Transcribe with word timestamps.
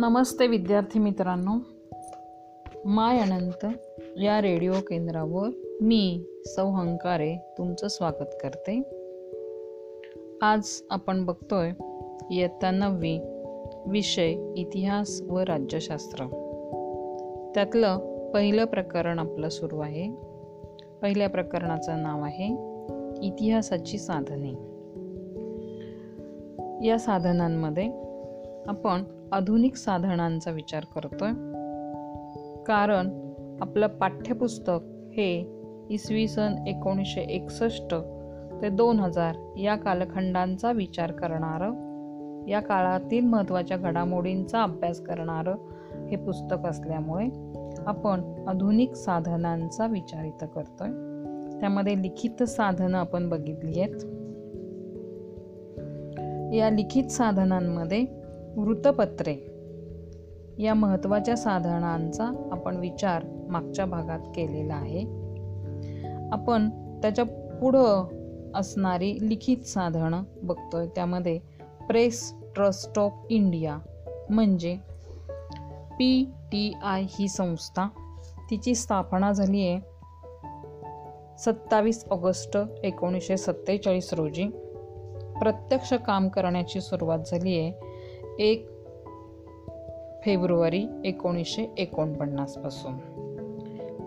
नमस्ते 0.00 0.46
विद्यार्थी 0.46 0.98
मित्रांनो. 0.98 1.52
माय 2.84 3.18
अनंत 3.18 3.66
या 4.22 4.40
रेडिओ 4.40 4.72
केंद्रावर 4.72 5.48
मी 5.80 6.24
सौहंकारे 6.46 7.36
तुमचं 7.58 7.88
स्वागत 7.88 8.30
करते. 8.42 8.82
आज 10.42 10.82
आपण 10.90 11.24
बघतोय 11.24 11.70
इयत्ता 12.30 12.70
नववी 12.70 13.18
विषय 13.86 14.30
इतिहास 14.56 15.22
व 15.22 15.38
राज्यशास्त्र. 15.38 16.24
त्यातलं 17.54 17.98
पहिलं 18.30 18.64
प्रकरण 18.64 19.18
आपलं 19.18 19.48
सुरू 19.48 19.78
आहे. 19.78 20.10
पहिल्या 21.02 21.28
प्रकरणाचं 21.28 22.02
नाव 22.02 22.22
आहे 22.22 22.46
इतिहासाची 23.26 23.98
साधने. 23.98 24.50
या 26.88 26.98
साधनांमध्ये 26.98 27.88
आपण 28.66 29.02
आधुनिक 29.32 29.76
साधनांचा 29.76 30.50
विचार 30.50 30.84
करतोय. 30.84 31.30
कारण 32.66 33.30
आपलं 33.60 33.86
पाठ्यपुस्तक 33.86 34.80
हे 35.12 35.60
इसवी 35.90 36.28
सन 36.28 36.54
एकोणीसशे 36.66 37.20
एकसष्ट 37.20 37.94
ते 38.62 38.68
दोन 38.68 39.00
हजार 39.00 39.34
या 39.58 39.76
कालखंडांचा 39.76 40.72
विचार 40.72 41.12
करणारं 41.12 41.90
या 42.48 42.60
काळातील 42.60 43.24
महत्त्वाच्या 43.24 43.76
घडामोडींचा 43.76 44.62
अभ्यास 44.62 45.00
करणारं 45.00 45.54
हे 46.06 46.16
पुस्तक 46.16 46.66
असल्यामुळे 46.66 47.28
आपण 47.86 48.44
आधुनिक 48.48 48.94
साधनांचा 48.94 49.86
विचार 49.86 50.24
इथं 50.24 50.46
करतोय. 50.46 50.88
त्यामध्ये 51.60 52.02
लिखित 52.02 52.42
साधनं 52.42 52.98
आपण 52.98 53.28
बघितली 53.28 53.80
आहेत. 53.80 53.94
या 56.54 56.70
लिखित 56.70 57.04
साधनांमध्ये 57.04 58.19
वृत्तपत्रे. 58.56 59.34
या 60.58 60.74
महत्त्वाच्या 60.74 61.36
साधनांचा 61.36 62.48
आपण 62.52 62.76
विचार 62.76 63.24
मागच्या 63.48 63.84
भागात 63.84 64.18
केलेला 64.18 64.74
आहे. 64.74 65.02
आपण 66.32 66.70
त्याच्या 67.02 67.24
पुढं 67.60 68.04
असणारी 68.54 69.28
लिखित 69.28 69.56
साधनं 69.56 70.22
बघतोय. 70.42 70.86
त्यामध्ये 70.86 71.38
प्रेस 71.88 72.34
ट्रस्ट 72.54 72.98
ऑफ 72.98 73.12
इंडिया 73.30 73.78
म्हणजे 74.30 74.76
पी 75.98 76.30
टी 76.52 76.72
आय 76.82 77.02
ही 77.08 77.28
संस्था. 77.28 77.88
तिची 78.50 78.74
स्थापना 78.74 79.32
झाली 79.32 79.68
आहे 79.68 79.80
सत्तावीस 81.38 82.04
ऑगस्ट 82.10 82.58
एकोणीसशे 82.84 83.36
सत्तेचाळीस 83.36 84.12
रोजी. 84.12 84.44
प्रत्यक्ष 85.40 85.94
काम 85.94 86.28
करण्याची 86.28 86.80
सुरुवात 86.80 87.18
झाली 87.26 87.58
आहे 87.58 87.89
एक 88.40 88.68
फेब्रुवारी 90.24 90.86
एकोणीसशे 91.04 91.74
एकोणपन्नासपासून 91.78 92.96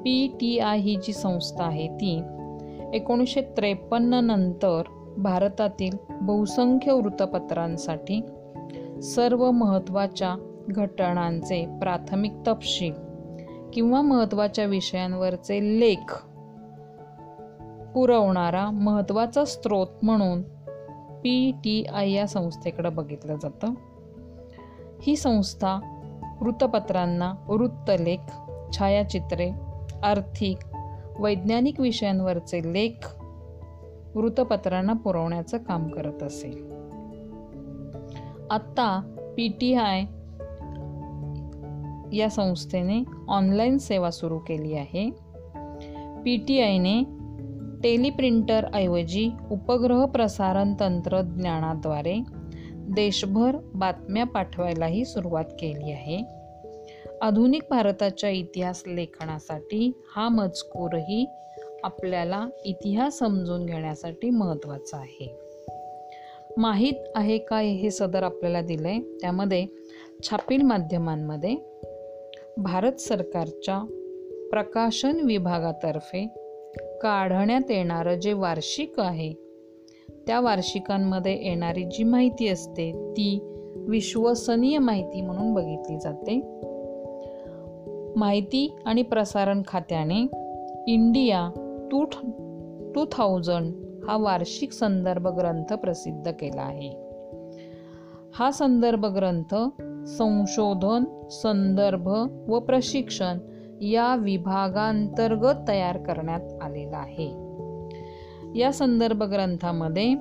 पी 0.01 0.37
टी 0.41 0.59
आय 0.59 0.79
ही 0.79 0.95
जी 0.95 1.13
संस्था 1.13 1.63
आहे 1.63 1.87
ती 1.87 2.21
एकोणीसशे 2.93 3.41
त्रेपन्न 3.41 4.13
नंतर 4.13 4.81
भारतातील 5.17 5.97
बहुसंख्य 6.21 6.91
वृत्तपत्रांसाठी 6.91 8.21
सर्व 9.03 9.51
महत्त्वाच्या 9.51 10.35
घटनांचे 10.69 11.65
प्राथमिक 11.79 12.31
तपशील 12.47 12.93
किंवा 13.73 14.01
महत्त्वाच्या 14.01 14.65
विषयांवरचे 14.65 15.79
लेख 15.79 16.25
पुरवणारा 17.93 18.69
महत्त्वाचा 18.69 19.45
स्रोत 19.45 19.87
म्हणून 20.01 20.41
पी 21.21 21.51
टी 21.51 21.83
आय 21.83 22.11
या 22.11 22.27
संस्थेकडं 22.27 22.95
बघितलं 22.95 23.35
जातं. 23.35 23.73
ही 25.03 25.15
संस्था 25.15 25.79
वृत्तपत्रांना 26.41 27.33
वृत्तलेख 27.47 28.19
छायाचित्रे 28.77 29.51
आर्थिक 30.03 30.57
वैज्ञानिक 31.19 31.79
विषयांवरचे 31.79 32.73
लेख 32.73 33.15
वृत्तपत्रांना 34.15 34.93
पुरवण्याचं 34.93 35.57
काम 35.57 35.87
करत 35.87 36.23
असे. 36.23 36.69
आत्ता 38.51 39.17
पी 39.37 39.47
टी 39.47 39.73
आय 39.73 39.99
या 42.17 42.29
संस्थेने 42.29 43.03
ऑनलाईन 43.27 43.77
सेवा 43.77 44.11
सुरू 44.11 44.39
केली 44.39 44.73
आहे. 44.73 45.09
पी 46.25 46.37
टी 46.37 46.61
आयने 46.61 47.03
टेलिप्रिंटरऐवजी 47.83 49.31
उपग्रह 49.51 50.05
प्रसारण 50.05 50.73
तंत्रज्ञानाद्वारे 50.79 52.42
देशभर 52.95 53.57
बातम्या 53.75 54.23
पाठवायलाही 54.23 55.05
सुरुवात 55.05 55.43
केली 55.43 55.91
आहे. 55.91 56.25
आधुनिक 57.21 57.61
भारताच्या 57.69 58.29
इतिहास 58.29 58.83
लेखनासाठी 58.87 59.91
हा 60.15 60.29
मजकूरही 60.29 61.25
आपल्याला 61.83 62.47
इतिहास 62.65 63.17
समजून 63.17 63.65
घेण्यासाठी 63.65 64.29
महत्त्वाचा 64.29 64.97
आहे. 64.97 65.35
माहीत 66.57 66.93
आहे 67.15 67.37
काय 67.37 67.67
हे 67.67 67.91
सदर 67.91 68.23
आपल्याला 68.23 68.61
दिलंय? 68.61 68.99
त्यामध्ये 69.21 69.65
छापील 70.23 70.61
माध्यमांमध्ये 70.61 71.55
भारत 72.57 72.93
सरकारच्या 72.93 73.79
प्रकाशन 74.49 75.19
विभागातर्फे 75.19 76.27
काढण्यात 77.01 77.71
येणारं 77.71 78.15
जे 78.15 78.33
वार्षिक 78.33 78.99
आहे 78.99 79.42
त्या 80.27 80.39
वार्षिकांमध्ये 80.39 81.43
येणारी 81.43 81.83
जी 81.83 82.03
माहिती 82.03 82.47
असते 82.47 82.91
ती 83.11 83.39
विश्वसनीय 83.87 84.77
माहिती 84.77 85.21
म्हणून 85.21 85.53
बघितली 85.53 85.99
जाते. 85.99 86.41
माहिती 88.15 88.75
आणि 88.85 89.01
प्रसारण 89.01 89.61
खात्याने 89.67 90.27
इंडिया 90.87 91.49
टू 91.91 92.05
टू 92.95 93.05
थाउजंड 93.11 93.73
हा 94.07 94.17
वार्षिक 94.17 94.71
संदर्भ 94.71 95.27
ग्रंथ 95.27 95.73
प्रसिद्ध 95.73 96.31
केला 96.31 96.61
आहे. 96.61 96.89
हा 98.35 98.51
संदर्भ 98.51 99.05
ग्रंथ 99.05 99.55
संशोधन 100.07 101.27
संदर्भ 101.29 102.07
व 102.47 102.59
प्रशिक्षण 102.59 103.37
या 103.81 104.15
विभागांतर्गत 104.15 105.67
तयार 105.67 105.97
करण्यात 105.97 106.61
आलेला 106.61 106.97
आहे. 106.97 107.42
या 108.55 108.71
संदर्भ 108.71 109.23
ग्रंथामध्ये 109.23 110.15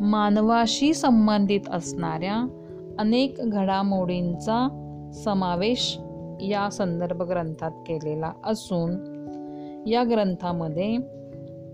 मानवाशी 0.00 0.94
संबंधित 0.94 1.60
असणाऱ्या 1.70 2.48
अनेक 2.98 3.34
घडामोडींचा 3.38 4.68
समावेश 5.14 5.98
या 6.40 6.70
संदर्भ 6.70 7.22
ग्रंथात 7.22 7.70
केलेला 7.70 8.32
असून 8.44 8.90
या 9.86 10.04
ग्रंथामध्ये 10.04 10.96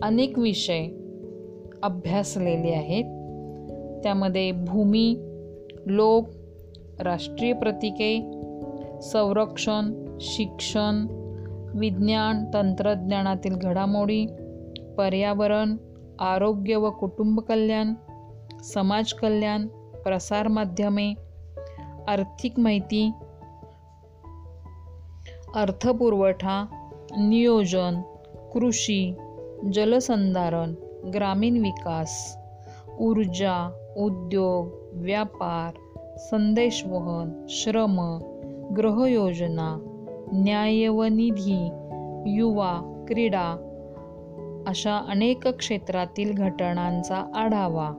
अनेक 0.02 0.38
विषय 0.38 0.86
अभ्यासलेले 1.82 2.70
आहेत. 2.70 3.04
त्यामध्ये 4.02 4.52
भूमी 4.52 5.16
लोक 5.86 6.28
राष्ट्रीय 7.00 7.52
प्रतीके 7.52 8.30
संरक्षण 9.02 10.16
शिक्षण 10.20 11.06
विज्ञान 11.74 12.44
तंत्रज्ञानातील 12.54 13.56
घडामोडी 13.56 14.26
पर्यावरण 14.98 15.76
आरोग्य 16.20 16.76
व 16.76 16.90
कुटुंब 16.90 17.40
कल्याण 17.40 17.94
समाज 18.62 19.12
कल्याण 19.12 19.66
प्रसारमाध्यमे 20.04 21.14
आर्थिक 22.08 22.58
माहिती 22.58 23.10
अर्थपुरवठा 25.54 26.64
नियोजन 27.18 28.00
कृषी 28.54 29.14
जलसंधारण 29.72 30.74
ग्रामीण 31.14 31.60
विकास 31.62 32.38
ऊर्जा 33.00 33.56
उद्योग 33.96 34.72
व्यापार 34.94 35.72
संदेशवहन 36.18 37.46
श्रम 37.48 37.96
गृहयोजना 38.74 39.76
न्याय 40.32 40.88
व 40.88 41.04
निधी 41.04 41.62
युवा 42.36 42.72
क्रीडा 43.08 43.46
अशा 44.66 45.04
अनेक 45.08 45.48
क्षेत्रातील 45.48 46.34
घटनांचा 46.34 47.30
आढावा 47.34 47.90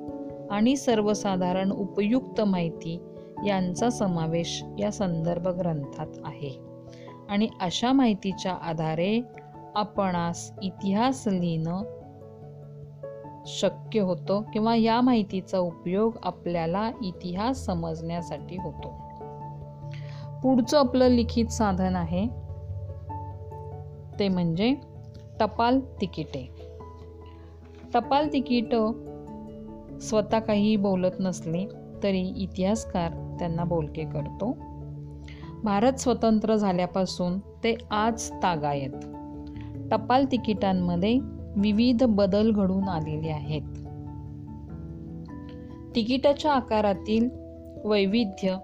आणि 0.52 0.76
सर्वसाधारण 0.76 1.72
उपयुक्त 1.72 2.42
माहिती 2.42 3.00
यांचा 3.46 3.90
समावेश 3.90 4.64
या 4.80 4.92
संदर्भ 4.92 5.48
ग्रंथात 5.48 6.08
आहे. 6.24 6.60
आणि 7.30 7.48
अशा 7.62 7.92
माहितीच्या 7.92 8.54
आधारे 8.54 9.22
आपणास 9.76 10.52
इतिहास 10.62 11.24
लिहिणं 11.28 11.84
शक्य 13.46 14.00
होतं 14.00 14.42
किंवा 14.42 14.76
या 14.76 15.02
माहितीचा 15.02 15.60
उपयोग 15.60 16.18
आपल्याला 16.24 16.92
इतिहास 17.04 17.66
समजण्यासाठी 17.66 18.56
होतो. 18.56 18.94
पुढचं 20.44 20.80
आपलं 20.80 21.08
लिखित 21.08 21.46
साधन 21.46 21.96
आहे 21.96 22.28
ते 24.20 24.28
म्हणजे 24.28 24.76
टपाल 25.40 25.80
तिकिटे. 25.80 26.55
टपाल 27.96 28.28
तिकीट 28.34 28.76
स्वतः 30.02 30.40
काही 30.40 30.76
बोलत 30.76 31.18
नसले 31.20 31.68
तरी 32.04 32.34
इतिहासकार 32.38 33.36
त्यांना 33.40 33.64
बोलके 33.64 34.04
करतो. 34.04 34.58
भारत 35.64 35.94
स्वतंत्र 35.94 36.56
झाल्यापासून 36.56 37.40
ते 37.40 37.76
आज 37.92 38.32
तागायत 38.32 39.06
टपाल 39.92 40.26
तिकिटांमध्ये 40.26 41.20
विविध 41.58 42.04
बदल 42.04 42.52
घडून 42.52 42.84
आलेले 42.84 43.30
आहेत. 43.30 43.62
तिकिटाच्या 45.96 46.52
आकारातील 46.52 47.30
वैविध्य 47.86 48.58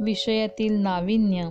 विषयातील 0.00 0.82
नाविन्य 0.82 1.50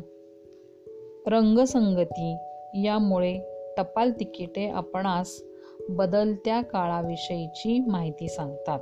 रंगसंगती 1.27 2.35
यामुळे 2.83 3.39
टपाल 3.77 4.11
तिकिटे 4.11 4.69
आपणास 4.69 5.41
बदलत्या 5.89 6.61
काळाविषयीची 6.61 7.79
माहिती 7.79 8.27
सांगतात. 8.27 8.79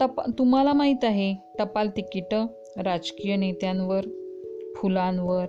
टपा 0.00 0.22
तुम्हाला 0.38 0.72
माहीत 0.72 1.04
आहे 1.04 1.34
टपाल 1.58 1.88
तिकीट 1.88 2.34
राजकीय 2.76 3.36
नेत्यांवर 3.36 4.00
फुलांवर 4.76 5.46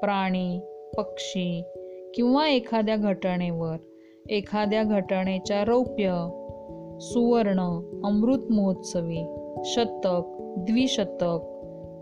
प्राणी 0.00 0.60
पक्षी 0.96 1.62
किंवा 2.14 2.48
एखाद्या 2.48 2.96
घटनेवर. 2.96 3.76
एखाद्या 4.30 4.82
घटनेच्या 4.82 5.64
रौप्य 5.64 6.28
सुवर्ण 7.00 7.60
अमृत 8.04 8.52
महोत्सवी 8.52 9.18
शतक 9.64 10.36
द्विशतक 10.58 11.38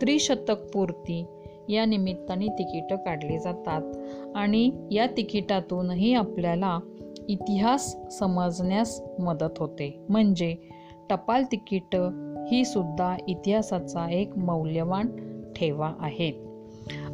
त्रिशतक 0.00 0.70
पूर्ती 0.74 1.24
या 1.68 1.84
निमित्ताने 1.84 2.46
तिकीटं 2.46 2.96
काढली 2.96 3.38
जातात. 3.38 3.82
आणि 4.34 4.70
या 4.90 5.06
तिकिटातूनही 5.06 6.14
आपल्याला 6.14 6.78
इतिहास 7.28 7.96
समजण्यास 8.10 9.02
मदत 9.18 9.58
होते. 9.58 10.00
म्हणजे 10.08 10.56
टपाल 11.10 11.44
तिकीटं 11.52 12.34
ही 12.46 12.64
सुद्धा 12.64 13.16
इतिहासाचा 13.28 14.10
एक 14.10 14.38
मौल्यवान 14.38 15.06
ठेवा 15.56 15.92
आहेत. 16.00 16.32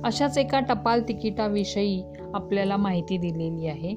अशाच 0.05 0.38
एका 0.38 0.61
टपाल 0.61 1.02
तिकिटाविषयी 1.08 2.05
आपल्याला 2.35 2.76
माहिती 2.76 3.19
दिलेली 3.19 3.67
आहे. 3.67 3.97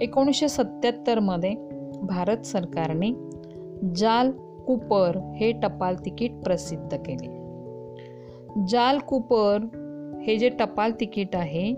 एकोणीसशे 0.00 0.48
सत्याहत्तरमध्ये 0.48 1.54
भारत 2.02 2.46
सरकारने 2.46 3.12
जाल 3.96 4.30
कुपर 4.66 5.32
हे 5.40 5.52
टपाल 5.52 5.94
तिकीट 6.04 6.32
प्रसिद्ध 6.44 6.96
केले. 6.96 7.39
जाल 8.68 8.98
कुपर 8.98 9.58
हे 10.26 10.36
जे 10.36 10.48
टपाल 10.48 10.92
तिकीट 11.00 11.36
आहे 11.36 11.74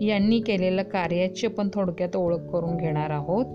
यांनी 0.00 0.40
केलेल्या 0.40 0.84
कार्याची 0.84 1.46
आपण 1.46 1.68
थोडक्यात 1.74 2.16
ओळख 2.16 2.38
करून 2.38 2.76
घेणार 2.76 3.10
आहोत. 3.10 3.46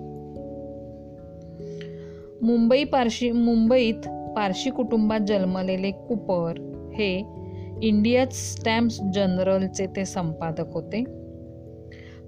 मुंबई 2.44 2.83
पारशी 2.83 3.31
मुंबईत 3.31 4.07
पारशी 4.07 4.69
कुटुंबात 4.69 5.19
जन्मलेले 5.27 5.92
कुपर 5.92 6.54
हे 6.95 7.24
इंडिया 7.81 8.25
स्टॅम्प्स 8.31 9.00
जनरलचे 9.13 9.86
ते 9.86 10.06
संपादक 10.06 10.74
होते. 10.74 11.03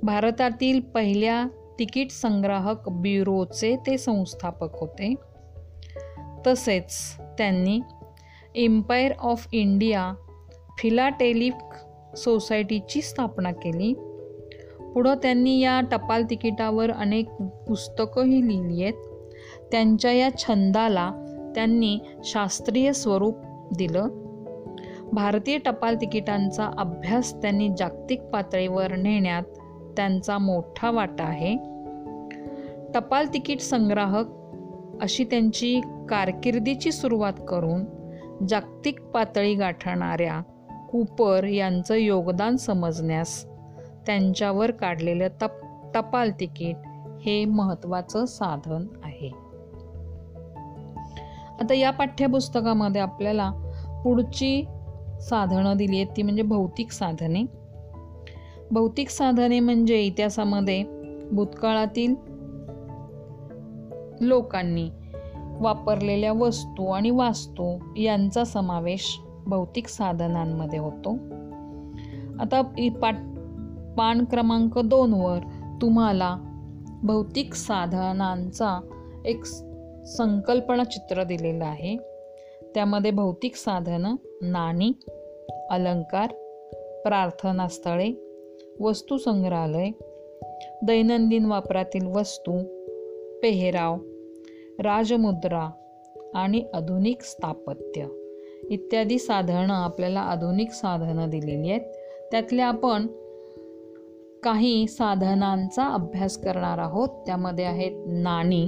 भारतातील 0.04 0.80
पहिल्या 0.80 1.48
तिकीट 1.80 2.12
संग्राहक 2.12 2.90
ब्युरोचे 2.90 3.76
ते 3.76 3.98
संस्थापक 3.98 4.70
होते. 4.74 5.16
तसेच 6.48 6.92
त्यांनी 7.38 7.80
एम्पायर 8.56 9.12
ऑफ 9.20 9.48
इंडिया 9.52 10.14
फिलाटेलिक 10.78 11.54
सोसायटीची 12.18 13.02
स्थापना 13.02 13.52
केली. 13.52 13.94
पुढं 14.94 15.14
त्यांनी 15.16 15.60
या 15.60 15.82
टपाल 15.92 16.24
तिकिटावर 16.30 16.92
अनेक 16.92 17.30
पुस्तकंही 17.68 18.48
लिहिली 18.48 18.84
आहेत. 18.84 18.94
त्यांच्या 19.72 20.12
या 20.12 20.38
छंदाला 20.38 21.12
त्यांनी 21.56 22.00
शास्त्रीय 22.24 22.94
स्वरूप 22.94 23.36
दिलं. 23.78 24.08
भारतीय 25.14 25.58
टपाल 25.58 25.96
तिकिटांचा 25.96 26.72
अभ्यास 26.78 27.34
त्यांनी 27.34 27.70
जागतिक 27.78 28.22
पातळीवर 28.22 28.96
नेण्यात 28.96 29.44
त्यांचा 29.98 30.38
मोठा 30.38 30.92
वाटा 30.92 31.24
आहे. 31.24 31.56
टपाल 32.94 33.26
तिकीट 33.34 33.60
संग्राहक 33.60 34.26
अशी 35.02 35.24
त्यांची 35.24 35.82
कारकिर्दीची 36.10 36.92
सुरुवात 36.92 37.34
करून 37.48 37.99
जागतिक 38.48 39.02
पातळी 39.02 39.56
गाठणाऱ्या 39.56 40.42
कुपर 40.90 41.44
यांचं 41.44 41.96
योगदान 41.96 42.56
समजण्यास 42.56 43.46
त्यांच्यावर 44.06 44.72
काढलेलं 44.72 45.28
तप 45.28 45.52
टपाल 45.94 46.32
तिकीट 46.40 46.76
हे 47.22 47.46
महत्त्वाचं 47.46 48.26
साधन 48.26 48.88
आहे. 49.04 49.32
आता 51.60 51.74
या 51.74 51.92
पाठ्यपुस्तकामध्ये 51.92 53.02
आपल्याला 53.02 53.52
पुढची 54.04 54.66
साधनं 55.22 55.78
दिली 55.78 55.96
आहेत. 55.96 56.08
ती 56.18 56.22
म्हणजे 56.22 56.42
भौतिक 56.42 56.92
साधने. 56.92 57.44
भौतिक 58.72 59.10
साधने 59.10 59.60
म्हणजे 59.60 60.02
इतिहासामध्ये 60.02 60.84
भूतकाळातील 61.32 62.16
लोकांनी 64.22 64.90
वापरलेल्या 65.60 66.34
वस्तू 66.34 66.92
आणि 66.92 67.10
वास्तू 67.10 67.78
यांचा 67.98 68.44
समावेश 68.44 69.20
भौतिक 69.46 69.88
साधनांमध्ये 69.88 70.80
होतो. 70.80 71.12
आता 72.40 72.62
पाठ 73.02 73.16
पान 73.98 74.26
क्रमांक 74.26 74.80
दोनवर 74.80 75.40
तुम्हाला 75.82 76.38
भौतिक 77.04 77.54
साधनांचा 77.54 78.82
एक 79.26 79.46
संकल्पना 80.06 80.84
चित्र 80.84 81.24
दिलेलं 81.24 81.66
आहे. 81.66 81.98
त्यामध्ये 82.76 83.12
भौतिक 83.12 83.56
साधनं 83.56 84.16
नाणी 84.42 84.92
अलंकार 85.72 86.28
प्रार्थनास्थळे 87.06 88.14
वस्तू 88.80 89.18
संग्रहालय 89.18 89.90
दैनंदिन 90.84 91.46
वापरातील 91.46 92.08
वस्तू 92.08 92.64
पेहराव 93.44 93.98
राजमुद्रा 94.80 95.70
आणि 96.36 96.66
आधुनिक 96.74 97.22
स्थापत्य. 97.22 98.06
इत्यादी 98.70 99.20
साधनं 99.20 99.74
आपल्याला 99.74 100.20
आधुनिक 100.20 100.72
साधनं 100.72 101.30
दिलेली 101.30 101.70
आहेत. 101.70 101.82
त्यातल्या 102.32 102.68
आपण 102.68 103.08
काही 104.44 104.88
साधनांचा 104.88 105.88
अभ्यास 105.88 106.38
करणार 106.38 106.78
आहोत. 106.78 107.10
त्यामध्ये 107.26 107.66
आहेत 107.66 107.92
नाणी. 108.08 108.68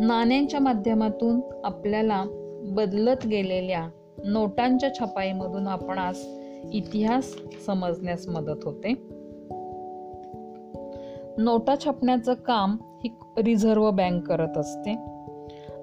नाण्यांच्या 0.00 0.60
माध्यमातून 0.60 1.40
आपल्याला 1.64 2.24
बदलत 2.64 3.26
गेलेल्या 3.26 3.88
नोटांच्या 4.24 4.94
छपाईमधून 4.94 5.68
आपणास 5.68 6.26
इतिहास 6.72 7.34
समजण्यास 7.66 8.28
मदत 8.28 8.64
होते. 8.64 8.92
नोटा 11.38 11.74
छापण्याचं 11.84 12.34
काम 12.34 12.76
ही 13.04 13.16
रिझर्व्ह 13.42 13.90
बँक 13.90 14.26
करत 14.26 14.58
असते. 14.58 14.96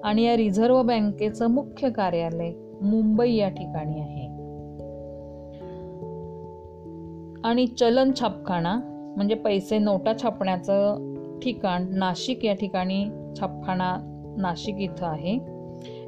आणि 0.04 0.22
या 0.22 0.36
रिझर्व्ह 0.36 0.82
बँकेचं 0.82 1.50
मुख्य 1.50 1.90
कार्यालय 1.90 2.52
मुंबई 2.82 3.34
या 3.34 3.48
ठिकाणी 3.48 4.00
आहे. 4.00 4.28
आणि 7.44 7.66
चलन 7.66 8.10
छापखाना 8.20 8.80
म्हणजे 9.16 9.34
पैसे 9.34 9.78
नोटा 9.78 10.12
छापण्याचं 10.22 10.98
ठिकाण 11.42 11.86
नाशिक 11.92 12.44
या 12.44 12.54
ठिकाणी 12.54 13.04
छापखाना 13.40 13.96
नाशिक 14.38 14.76
इथं 14.78 15.06
आहे. 15.06 15.38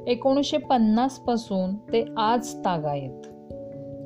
एकोणीसशे 0.07 0.57
पन्नासपासून 0.57 1.75
ते 1.75 2.05
आज 2.17 2.53
तागायत 2.55 3.27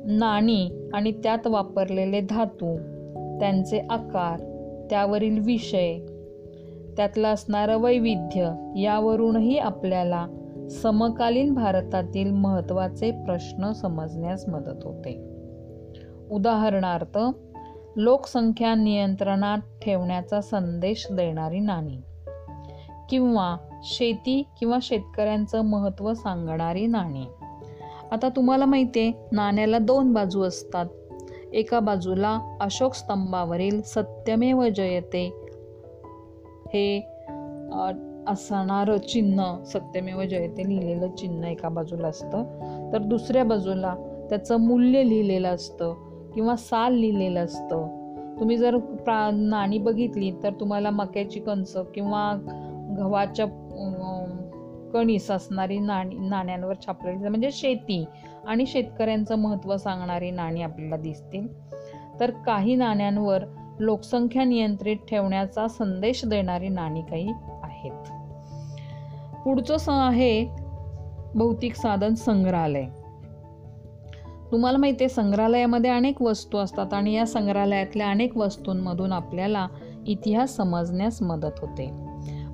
नाणी 0.06 0.90
आणि 0.94 1.12
त्यात 1.12 1.46
वापरलेले 1.46 2.20
धातू 2.20 2.76
त्यांचे 3.40 3.86
आकार 3.90 4.40
त्यावरील 4.90 5.38
विषय 5.38 5.98
त्यातलं 6.96 7.28
असणारं 7.28 7.76
वैविध्य 7.76 8.72
यावरूनही 8.76 9.58
आपल्याला 9.58 10.26
समकालीन 10.82 11.54
भारतातील 11.54 12.30
महत्त्वाचे 12.30 13.10
प्रश्न 13.10 13.72
समजण्यास 13.72 14.48
मदत 14.48 14.84
होते. 14.84 15.24
उदाहरणार्थ 16.30 17.18
लोकसंख्या 17.96 18.74
नियंत्रणात 18.74 19.58
ठेवण्याचा 19.82 20.40
संदेश 20.40 21.06
देणारी 21.12 21.58
नाणी 21.58 21.96
किंवा 23.10 23.56
शेती 23.82 24.42
किंवा 24.60 24.78
शेतकऱ्यांचं 24.82 25.60
महत्त्व 25.60 26.14
सांगणारी 26.14 26.86
नाणी. 26.86 27.24
आता 28.12 28.28
तुम्हाला 28.28 28.64
माहिती 28.64 29.00
आहे 29.00 29.12
नाण्याला 29.32 29.78
दोन 29.78 30.12
बाजू 30.12 30.42
असतात. 30.42 30.86
एका 31.52 31.80
बाजूला 31.80 32.56
अशोक 32.60 32.94
स्तंभावरील 32.94 33.82
सत्यमेव 33.82 34.64
जयते 34.68 35.45
हे 36.74 36.98
असणारं 38.28 38.98
चिन्ह 38.98 39.64
सत्यमेव 39.64 40.22
जयते 40.22 40.68
लिहिलेलं 40.68 41.14
चिन्ह 41.14 41.48
एका 41.48 41.68
बाजूला 41.68 42.08
असतं. 42.08 42.44
तर 42.92 42.98
दुसऱ्या 42.98 43.44
बाजूला 43.44 43.94
त्याचं 44.30 44.60
मूल्य 44.60 45.02
लिहिलेलं 45.08 45.48
असतं 45.48 45.92
किंवा 46.34 46.56
साल 46.56 46.94
लिहिलेलं 46.94 47.44
असतं. 47.44 47.86
तुम्ही 48.40 48.56
जर 48.56 48.76
प्रा 48.76 49.30
नाणी 49.32 49.78
बघितली 49.78 50.30
तर 50.42 50.52
तुम्हाला 50.52 50.90
मक्याची 50.90 51.40
कणसं 51.40 51.82
किंवा 51.84 52.32
गव्हाच्या 52.98 53.46
कणीस 54.92 55.30
असणारी 55.30 55.78
नाणी 55.78 56.16
नाण्यांवर 56.18 56.74
छापलेली 56.86 57.28
म्हणजे 57.28 57.50
शेती 57.52 58.04
आणि 58.46 58.66
शेतकऱ्यांचं 58.66 59.38
महत्त्व 59.38 59.76
सांगणारी 59.76 60.30
नाणी 60.30 60.62
आपल्याला 60.62 60.96
दिसतील. 60.96 61.46
तर 62.20 62.30
काही 62.46 62.74
नाण्यांवर 62.74 63.44
लोकसंख्या 63.80 64.44
नियंत्रित 64.44 64.96
ठेवण्याचा 64.96 65.68
संदेश 65.68 66.24
देणारी 66.24 66.68
नाणी 66.68 67.02
काही 67.02 67.32
आहेत. 67.62 68.12
पुढचं 69.44 69.76
स 69.76 69.88
आहे 69.88 70.48
भौतिक 71.34 71.74
साधन 71.74 72.14
संग्रहालय. 72.14 72.84
तुम्हाला 74.52 74.78
माहिती 74.78 75.04
आहे 75.04 75.08
संग्रहालयामध्ये 75.08 75.90
अनेक 75.90 76.22
वस्तू 76.22 76.58
असतात 76.58 76.94
आणि 76.94 77.12
या 77.12 77.26
संग्रहालयातल्या 77.26 78.10
अनेक 78.10 78.36
वस्तूंमधून 78.36 79.12
आपल्याला 79.12 79.68
इतिहास 80.06 80.56
समजण्यास 80.56 81.22
मदत 81.22 81.58
होते. 81.58 81.90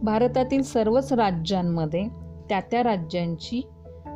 भारतातील 0.03 0.63
सर्वच 0.63 1.13
राज्यांमध्ये 1.13 2.07
त्या 2.49 2.61
त्या 2.61 2.83
राज्यांची 2.83 3.63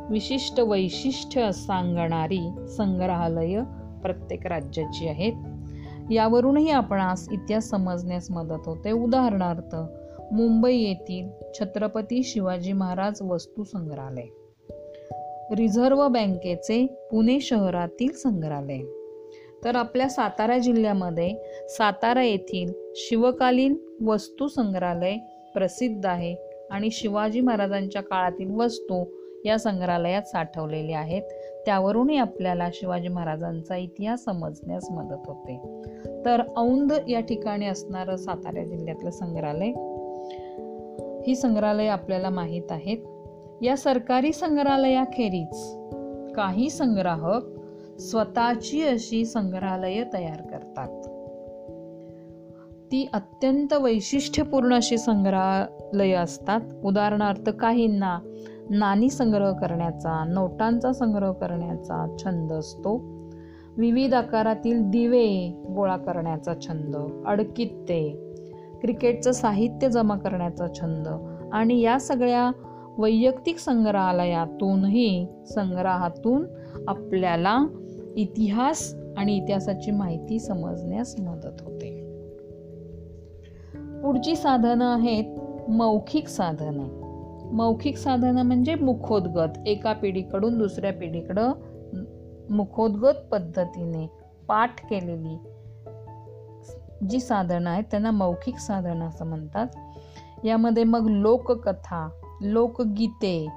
विशिष्ट 0.09 0.59
वैशिष्ट्य 0.59 1.51
सांगणारी 1.51 2.49
संग्रहालयं 2.77 3.63
प्रत्येक 4.01 4.47
राज्याची 4.47 5.07
आहेत. 5.07 5.33
यावरूनही 6.11 6.69
आपणास 6.69 7.27
इतिहास 7.31 7.69
समजण्यास 7.69 8.31
मदत 8.31 8.61
होते. 8.65 8.91
उदाहरणार्थ 8.91 9.75
मुंबई 10.33 10.75
येथील 10.75 11.29
छत्रपती 11.59 12.23
शिवाजी 12.23 12.73
महाराज 12.73 13.21
वस्तू 13.21 13.63
संग्रहालय 13.63 14.25
रिझर्व्ह 15.55 16.07
बँकेचे 16.07 17.07
पुणे 17.11 17.39
शहरातील 17.39 18.11
संग्रहालय. 18.11 18.79
तर 19.63 19.75
आपल्या 19.75 20.09
सातारा 20.09 20.57
जिल्ह्यामध्ये 20.57 21.35
सातारा 21.69 22.23
येथील 22.23 22.73
शिवकालीन 22.95 23.75
वस्तू 24.05 24.47
संग्रहालय 24.47 25.17
प्रसिद्ध 25.53 26.05
आहे 26.05 26.35
आणि 26.71 26.91
शिवाजी 26.91 27.41
महाराजांच्या 27.41 28.01
काळातील 28.01 28.51
वस्तू 28.51 29.05
या 29.45 29.59
संग्रहालयात 29.59 30.21
साठवलेल्या 30.21 30.99
आहेत. 30.99 31.21
त्यावरूनही 31.67 32.17
आपल्याला 32.17 32.69
शिवाजी 32.73 33.07
महाराजांचा 33.07 33.75
इतिहास 33.75 34.23
समजण्यास 34.23 34.91
मदत 34.91 35.17
होते. 35.25 35.81
तर 36.25 36.41
औंध 36.57 36.93
या 37.07 37.19
ठिकाणी 37.19 37.65
असणारं 37.65 38.15
सातारा 38.15 38.63
जिल्ह्यातलं 38.63 39.11
संग्रहालय. 39.11 39.67
ही 41.27 41.35
संग्रहालय 41.35 41.87
आपल्याला 41.87 42.29
माहीत 42.29 42.71
आहेत. 42.71 42.97
या 43.61 43.77
सरकारी 43.77 44.33
संग्रहालयाखेरीज 44.33 45.77
काही 46.35 46.69
संग्राहक 46.69 47.43
स्वतःची 47.99 48.83
अशी 48.83 49.25
संग्रहालय 49.25 50.03
तयार 50.13 50.41
करतात. 50.41 51.01
ती 52.91 53.09
अत्यंत 53.13 53.73
वैशिष्ट्यपूर्ण 53.73 54.75
अशी 54.75 54.97
संग्रहालय 54.97 56.11
असतात. 56.11 56.61
उदाहरणार्थ 56.83 57.49
काहींना 57.49 58.19
नाणी 58.69 59.09
संग्रह 59.09 59.51
करण्याचा 59.51 60.23
नोटांचा 60.23 60.93
संग्रह 60.93 61.31
करण्याचा 61.31 62.15
छंद 62.19 62.53
असतो. 62.53 63.17
विविध 63.77 64.13
आकारातील 64.13 64.89
दिवे 64.89 65.61
गोळा 65.75 65.97
करण्याचा 65.97 66.53
छंद 66.61 67.23
अडकित्ते 67.27 68.31
क्रिकेटचं 68.81 69.31
साहित्य 69.31 69.89
जमा 69.89 70.15
करण्याचा 70.15 70.67
छंद 70.67 71.07
आणि 71.51 71.81
या 71.81 71.99
सगळ्या 71.99 72.51
वैयक्तिक 72.97 73.57
संग्रहालयातूनही 73.57 75.27
संग्रहातून 75.45 76.45
आपल्याला 76.87 77.59
इतिहास 78.15 78.95
आणि 79.17 79.37
इतिहासाची 79.37 79.91
माहिती 79.91 80.39
समजण्यास 80.39 81.19
मदत 81.19 81.61
होते. 81.61 82.07
पुढची 84.03 84.35
साधनं 84.35 84.85
आहेत 84.85 85.39
मौखिक 85.69 86.27
साधनं. 86.27 86.96
मौखिक 87.51 87.97
साधनं 87.97 88.43
म्हणजे 88.43 88.75
मुखोद्गत. 88.75 89.67
एका 89.67 89.93
पिढीकडून 89.93 90.57
दुसऱ्या 90.57 90.93
पिढीकडं 90.93 91.51
मुखोद्गत 92.49 93.13
पद्धतीने 93.31 94.07
पाठ 94.47 94.89
केलेली 94.89 95.37
जी 97.09 97.19
साधनं 97.19 97.69
आहेत 97.69 97.83
त्यांना 97.83 98.11
मौखिक 98.11 98.57
साधनं 98.57 99.07
असं 99.07 99.25
म्हणतात. 99.25 99.67
यामध्ये 100.43 100.83
मग 100.83 101.07
लोककथा 101.09 102.09
लोकगीते 102.41 103.47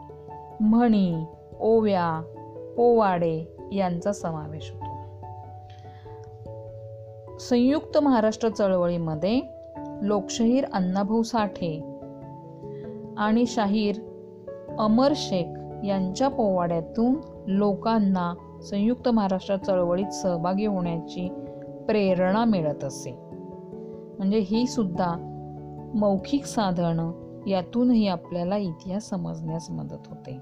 म्हणी 0.61 1.25
ओव्या 1.61 2.23
पोवाडे 2.77 3.57
यांचा 3.73 4.13
समावेश 4.13 4.73
होतो. 4.75 4.91
संयुक्त 7.39 7.99
महाराष्ट्र 7.99 8.49
चळवळीमध्ये 8.49 9.41
लोकशाहीर 10.03 10.65
अण्णाभाऊ 10.73 11.23
साठे 11.23 11.90
आणि 13.19 13.47
शाहीर 13.47 13.97
अमर 14.79 15.13
शेख 15.17 15.47
यांच्या 15.85 16.29
पोवाड्यातून 16.29 17.15
लोकांना 17.47 18.35
संयुक्त 18.63 19.09
महाराष्ट्र 19.09 19.57
चळवळीत 19.57 20.07
सहभागी 20.07 20.67
होण्याची 20.67 21.29
प्रेरणा 21.87 22.45
मिळत 22.45 22.85
असे. 22.85 23.19
म्हणजे 24.19 24.39
ही 24.39 24.67
सुद्धा 24.67 25.15
मौखिक 25.95 26.45
साधनं 26.45 27.13
यातूनही 27.47 28.09
आपल्याला 28.09 28.57
इतिहास 28.57 29.09
समजण्यास 29.09 29.71
मदत 29.71 30.09
होते. 30.09 30.39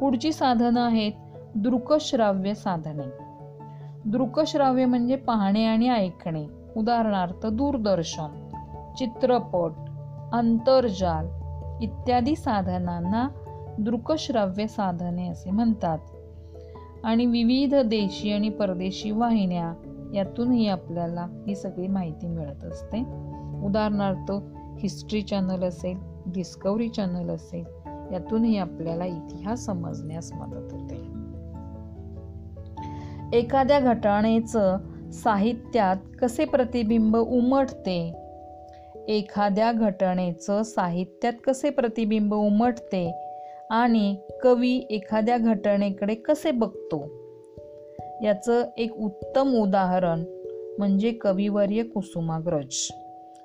पुढची 0.00 0.32
साधनं 0.32 0.80
आहेत 0.80 1.12
दृकश्राव्य 1.54 2.54
साधने. 2.54 3.22
दृकश्राव्य 4.04 4.84
म्हणजे 4.84 5.16
पाहणे 5.16 5.64
आणि 5.64 5.88
ऐकणे. 5.88 6.46
उदाहरणार्थ 6.76 7.46
दूरदर्शन 7.46 8.48
चित्रपट 8.98 9.70
आंतरजाल 10.32 11.37
इत्यादी 11.82 12.36
साधनांना 12.36 13.28
दृकश्राव्य 13.78 14.66
साधने 14.66 15.28
असे 15.28 15.50
म्हणतात. 15.50 15.98
आणि 17.04 17.26
विविध 17.26 17.74
देशी 17.74 18.32
आणि 18.32 18.48
परदेशी 18.48 19.10
वाहिन्या 19.10 19.74
यातूनही 20.14 20.68
आपल्याला 20.68 21.26
ही 21.46 21.54
सगळी 21.54 21.86
माहिती 21.86 22.26
मिळत 22.26 22.64
असते. 22.64 23.00
उदाहरणार्थ 23.66 24.32
हिस्ट्री 24.78 25.22
चॅनल 25.22 25.64
असेल 25.64 25.98
डिस्कवरी 26.26 26.88
चॅनल 26.88 27.30
असेल 27.30 27.64
यातूनही 28.12 28.58
आपल्याला 28.58 29.04
इतिहास 29.04 29.60
समजण्यास 29.60 30.32
मदत 30.32 30.72
होते. 30.72 31.28
एखाद्या 33.38 33.80
घटनेचं 33.80 34.76
साहित्यात 35.12 35.96
कसे 36.20 36.44
प्रतिबिंब 36.44 37.16
उमटते 37.16 38.27
एखाद्या 39.08 39.72
घटनेचं 39.72 40.62
साहित्यात 40.62 41.32
कसे 41.46 41.70
प्रतिबिंब 41.70 42.34
उमटते 42.34 43.14
आणि 43.70 44.16
कवी 44.42 44.86
एखाद्या 44.90 45.38
घटनेकडे 45.38 46.14
कसे 46.14 46.50
बघतो? 46.50 47.04
याचं 48.22 48.64
एक 48.76 48.92
उत्तम 48.92 49.54
उदाहरण 49.54 50.24
म्हणजे 50.78 51.12
कविवर्य 51.12 51.82
कुसुमाग्रज 51.82 52.88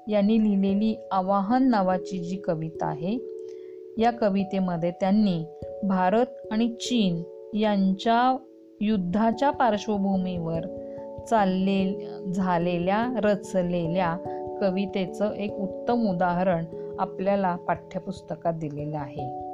यांनी 0.07 0.43
लिहिलेली 0.43 0.95
आवाहन 1.11 1.69
नावाची 1.69 2.17
जी 2.17 2.35
कविता 2.35 2.85
आहे 2.85 3.17
या 3.97 4.11
कवितेमध्ये 4.11 4.91
त्यांनी 4.91 5.45
भारत 5.83 6.47
आणि 6.51 6.67
चीन 6.67 7.23
यांच्या 7.57 8.37
युद्धाच्या 8.81 9.49
पार्श्वभूमीवर 9.49 10.61
चालले 11.29 12.07
झालेल्या 12.33 13.07
रचलेल्या 13.23 14.39
कवितेचं 14.63 15.31
एक 15.31 15.53
उत्तम 15.53 16.09
उदाहरण 16.09 16.65
आपल्याला 16.99 17.55
पाठ्यपुस्तकात 17.55 18.53
दिलेलं 18.53 18.97
आहे. 18.97 19.53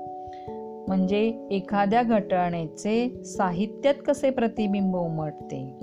म्हणजे 0.87 1.47
एखाद्या 1.51 2.03
घटनेचे 2.03 3.23
साहित्यात 3.23 3.93
कसे 4.07 4.29
प्रतिबिंब 4.29 4.95
उमटते? 4.95 5.79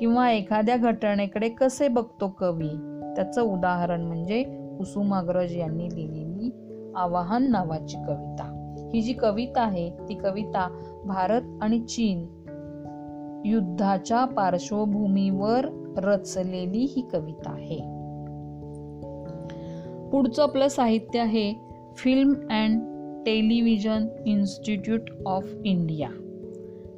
किंवा 0.00 0.30
एखाद्या 0.30 0.76
घटनेकडे 0.76 1.48
कसे 1.48 1.88
बघतो 1.88 2.28
कवी? 2.40 3.02
त्याचं 3.16 3.42
उदाहरण 3.42 4.00
म्हणजे 4.00 4.42
कुसुमाग्रज 4.78 5.56
यांनी 5.56 5.86
लिहिलेली 5.94 6.50
आवाहन 6.96 7.50
नावाची 7.50 7.96
कविता. 7.96 8.74
ही 8.94 9.00
जी 9.00 9.12
कविता 9.12 9.62
आहे 9.62 9.90
ती 9.90 10.14
कविता 10.14 10.78
भारत 11.04 11.42
आणि 11.62 11.80
चीन 11.80 12.26
युद्धाच्या 13.44 14.24
पार्श्वभूमीवर 14.24 15.66
रचलेली 15.96 16.84
ही 16.96 17.02
कविता 17.12 17.50
आहे. 17.50 17.97
पुढचं 20.12 20.42
आपलं 20.42 20.68
साहित्य 20.68 21.18
आहे 21.18 21.54
film 21.96 22.32
and 22.32 22.80
television 23.26 24.06
institute 24.26 25.00
of 25.26 25.54
India. 25.64 26.08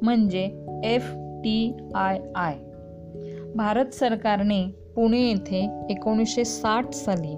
म्हणजे 0.02 0.64
F 0.84 1.12
T 1.16 1.76
I 1.94 2.20
I. 2.34 2.56
Bharat 3.54 3.94
सरकारने 3.94 4.66
पुणे 4.66 5.28
येथे 5.28 5.86
एकोणीसशे 5.90 6.44
साठ 6.44 6.92
साली 6.92 7.36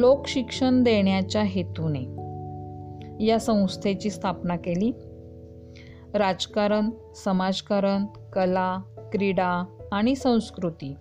लोकशिक्षण 0.00 0.82
देण्याच्या 0.82 1.42
हेतूने 1.42 2.02
या 3.24 3.38
संस्थेची 3.38 4.10
स्थापना 4.10 4.56
केली. 4.56 4.92
राजकारण 6.14 6.90
समाजकारण 7.24 8.06
कला 8.32 8.78
क्रीडा 9.12 9.64
आणि 9.92 10.14
संस्कृती 10.14 10.94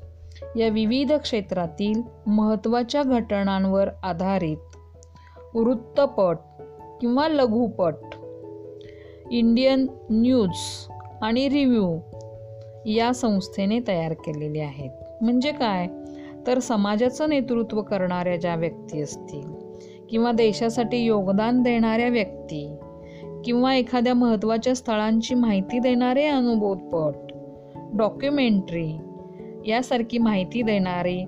या 0.56 0.68
विविध 0.70 1.14
क्षेत्रातील 1.14 2.02
महत्त्वाच्या 2.28 3.04
घटनांवर 3.04 3.90
आधारित 4.04 4.58
वृत्तपट 5.54 6.38
किंवा 7.02 7.28
लघुपट 7.28 7.94
इंडियन 9.32 9.88
न्यूज 10.10 10.88
आणि 11.22 11.50
रिव्ह्यू 11.50 12.00
या 12.86 13.14
संस्थेने 13.14 13.80
तयार 13.88 14.14
केलेले 14.14 14.60
आहेत. 14.60 15.24
म्हणजे 15.24 15.52
काय? 15.52 15.88
तर 16.48 16.60
समाजाचं 16.60 17.30
नेतृत्व 17.30 17.82
करणाऱ्या 17.82 18.36
ज्या 18.36 18.56
व्यक्ती 18.56 19.02
असतील 19.02 19.54
किंवा 20.10 20.32
देशासाठी 20.32 20.98
योगदान 20.98 21.62
देणाऱ्या 21.62 22.10
व्यक्ती 22.10 22.78
किंवा 23.46 23.76
एखाद्या 23.76 24.14
महत्त्वाच्या 24.14 24.76
स्थळांची 24.76 25.36
माहिती 25.36 25.80
देणारे 25.80 26.28
अनुभवपट 26.28 27.34
डॉक्युमेंटरी 27.94 28.98
यासारखी 29.68 30.18
माहिती 30.18 30.62
देणारी 30.62 31.24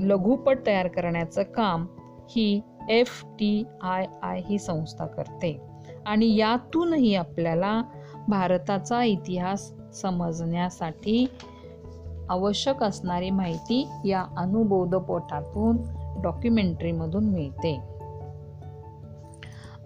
लघुपट 0.00 0.58
तयार 0.66 0.88
करण्याचं 0.88 1.42
काम 1.42 1.86
ही 2.30 2.60
एफ 2.88 3.24
टी 3.24 3.64
आय 3.82 4.06
आय 4.22 4.42
ही 4.46 4.58
संस्था 4.58 5.06
करते. 5.06 5.60
आणि 6.06 6.36
यातूनही 6.36 7.14
आपल्याला 7.14 7.82
भारताचा 8.28 9.04
इतिहास 9.04 9.72
समजण्यासाठी 9.94 11.26
आवश्यक 12.28 12.82
असणारी 12.82 13.30
माहिती 13.30 13.88
या 14.04 14.24
अनुबोधपोटातून 14.36 15.76
डॉक्युमेंटरीमधून 16.22 17.24
मिळते. 17.24 17.80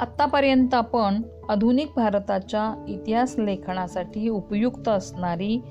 आत्तापर्यंत 0.01 0.75
आपण 0.75 1.23
आधुनिक 1.49 1.93
भारताच्या 1.97 2.85
इतिहास 2.89 3.35
लेखनासाठी 3.39 4.29
उपयुक्त 4.29 4.89
असणारी 4.89 5.63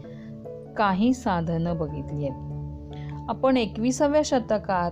काही 0.77 1.13
साधनं 1.13 1.77
बघितली 1.77 2.27
आहेत. 2.27 2.51
आपण 3.29 3.57
एकविसाव्या 3.57 4.21
शतकात 4.25 4.91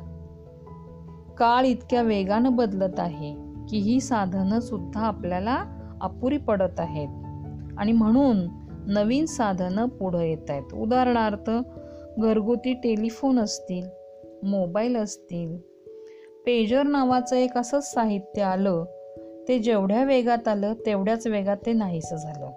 काळ 1.37 1.65
इतक्या 1.65 2.01
वेगानं 2.01 2.55
बदलत 2.55 2.99
आहे 2.99 3.35
की 3.69 3.77
ही 3.77 3.99
साधनं 3.99 4.59
सुद्धा 4.59 4.99
आपल्याला 4.99 5.63
अपुरी 6.01 6.37
पडत 6.37 6.79
आहेत. 6.79 7.09
आणि 7.77 7.91
म्हणून 7.91 8.47
नवीन 8.87 9.25
साधनं 9.25 9.85
पुढं 9.85 10.19
येत 10.19 10.49
आहेत. 10.49 10.73
उदाहरणार्थ 10.73 11.51
घरगुती 12.19 12.73
टेलिफोन 12.73 13.39
असतील 13.39 13.87
मोबाईल 14.43 14.95
असतील 14.95 15.57
पेजर 16.45 16.83
नावाचं 16.83 17.35
एक 17.35 17.57
असंच 17.57 17.93
साहित्य 17.93 18.41
आलं 18.41 18.85
ते 19.47 19.59
जेवढ्या 19.59 20.03
वेगात 20.03 20.47
आलं 20.47 20.73
तेवढ्याच 20.85 21.27
वेगात 21.27 21.57
ते 21.65 21.73
नाहीसं 21.73 22.15
झालं. 22.15 22.49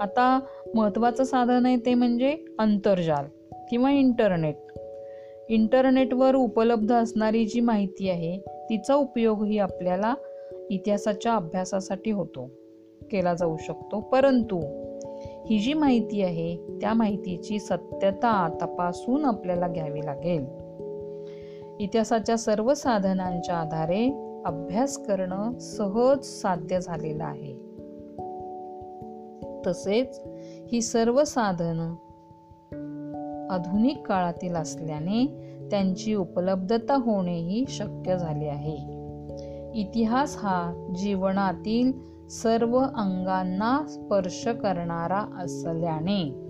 आता 0.00 0.40
महत्त्वाचं 0.76 1.24
साधन 1.24 1.66
आहे 1.66 1.76
ते 1.76 1.94
म्हणजे 1.94 2.44
आंतरजाल 2.58 3.24
किंवा 3.70 3.90
इंटरनेट. 3.90 4.56
इंटरनेटवर 5.48 6.34
उपलब्ध 6.34 6.92
असणारी 6.92 7.46
जी 7.46 7.60
माहिती 7.60 8.08
आहे 8.10 8.38
तिचा 8.70 8.94
उपयोगही 8.94 9.58
आपल्याला 9.58 10.14
इतिहासाच्या 10.70 11.34
अभ्यासासाठी 11.34 12.10
होतो 12.10 12.50
केला 13.10 13.34
जाऊ 13.34 13.56
शकतो. 13.56 14.00
परंतु 14.00 14.60
ही 15.46 15.58
जी 15.58 15.74
माहिती 15.74 16.22
आहे 16.22 16.56
त्या 16.80 16.94
माहितीची 16.94 17.58
सत्यता 17.58 18.58
तपासून 18.62 19.24
आपल्याला 19.24 19.68
घ्यावी 19.68 20.00
लागेल. 20.00 20.44
इतिहासाच्या 21.80 22.38
सर्व 22.38 22.74
साधनांच्या 22.74 23.54
आधारे 23.54 24.04
अभ्यास 24.46 24.98
करणं 24.98 25.58
सहज 25.58 26.24
साध्य 26.24 26.80
झालेलं 26.80 27.24
आहे. 27.24 27.66
तसेच 29.66 30.20
ही 30.72 30.82
सर्व 30.82 31.24
साधनं 31.24 31.94
आधुनिक 33.50 34.06
काळातील 34.06 34.54
असल्याने 34.54 35.26
त्यांची 35.70 36.14
उपलब्धता 36.14 36.94
होणेही 36.94 37.64
शक्य 37.68 38.18
झाले 38.18 38.46
आहे. 38.46 38.96
इतिहास 39.80 40.36
हा 40.36 40.86
जीवनातील 40.98 41.92
सर्व 42.28 42.78
अंगांना 42.78 43.86
स्पर्श 43.88 44.46
करणारा 44.46 45.26
असल्याने 45.38 46.46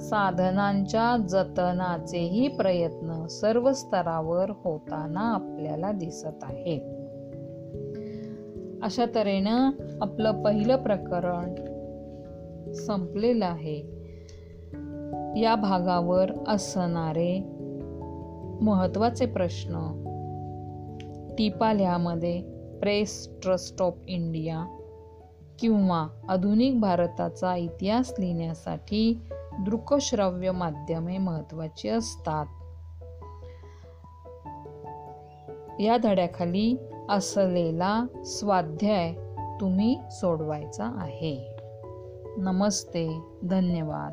साधनांच्या 0.00 1.16
जतनाचेही 1.28 2.48
प्रयत्न 2.48 3.26
सर्व 3.26 3.72
स्तरावर 3.72 4.50
होताना 4.64 5.20
आपल्याला 5.20 5.92
दिसत 5.92 6.44
आहेत. 6.44 6.80
अशा 8.82 9.04
तऱ्हेनं 9.14 9.70
आपलं 10.00 10.42
पहिलं 10.42 10.76
प्रकरण 10.76 11.54
संपलेलं 12.74 13.46
आहे. 13.46 13.98
या 15.40 15.54
भागावर 15.54 16.30
असणारे 16.48 17.40
महत्त्वाचे 18.60 19.26
प्रश्न. 19.26 20.04
टिपाल्यामध्ये 21.38 22.42
प्रेस 22.80 23.28
ट्रस्ट 23.42 23.82
ऑफ 23.82 23.94
इंडिया 24.08 24.64
किंवा 25.58 26.08
आधुनिक 26.28 26.80
भारताचा 26.80 27.56
इतिहास 27.56 28.14
लिहिण्यासाठी 28.18 29.20
दृकश्राव्य 29.60 30.50
माध्यमे 30.50 31.18
महत्त्वाची 31.18 31.88
असतात. 31.88 32.46
या 35.80 35.96
धड्याखाली 35.96 36.76
असलेला 37.08 38.04
स्वाध्याय 38.24 39.14
तुम्ही 39.60 39.98
सोडवायचा 40.10 40.84
आहे. 40.84 41.47
नमस्ते 42.36 43.06
धन्यवाद. 43.44 44.12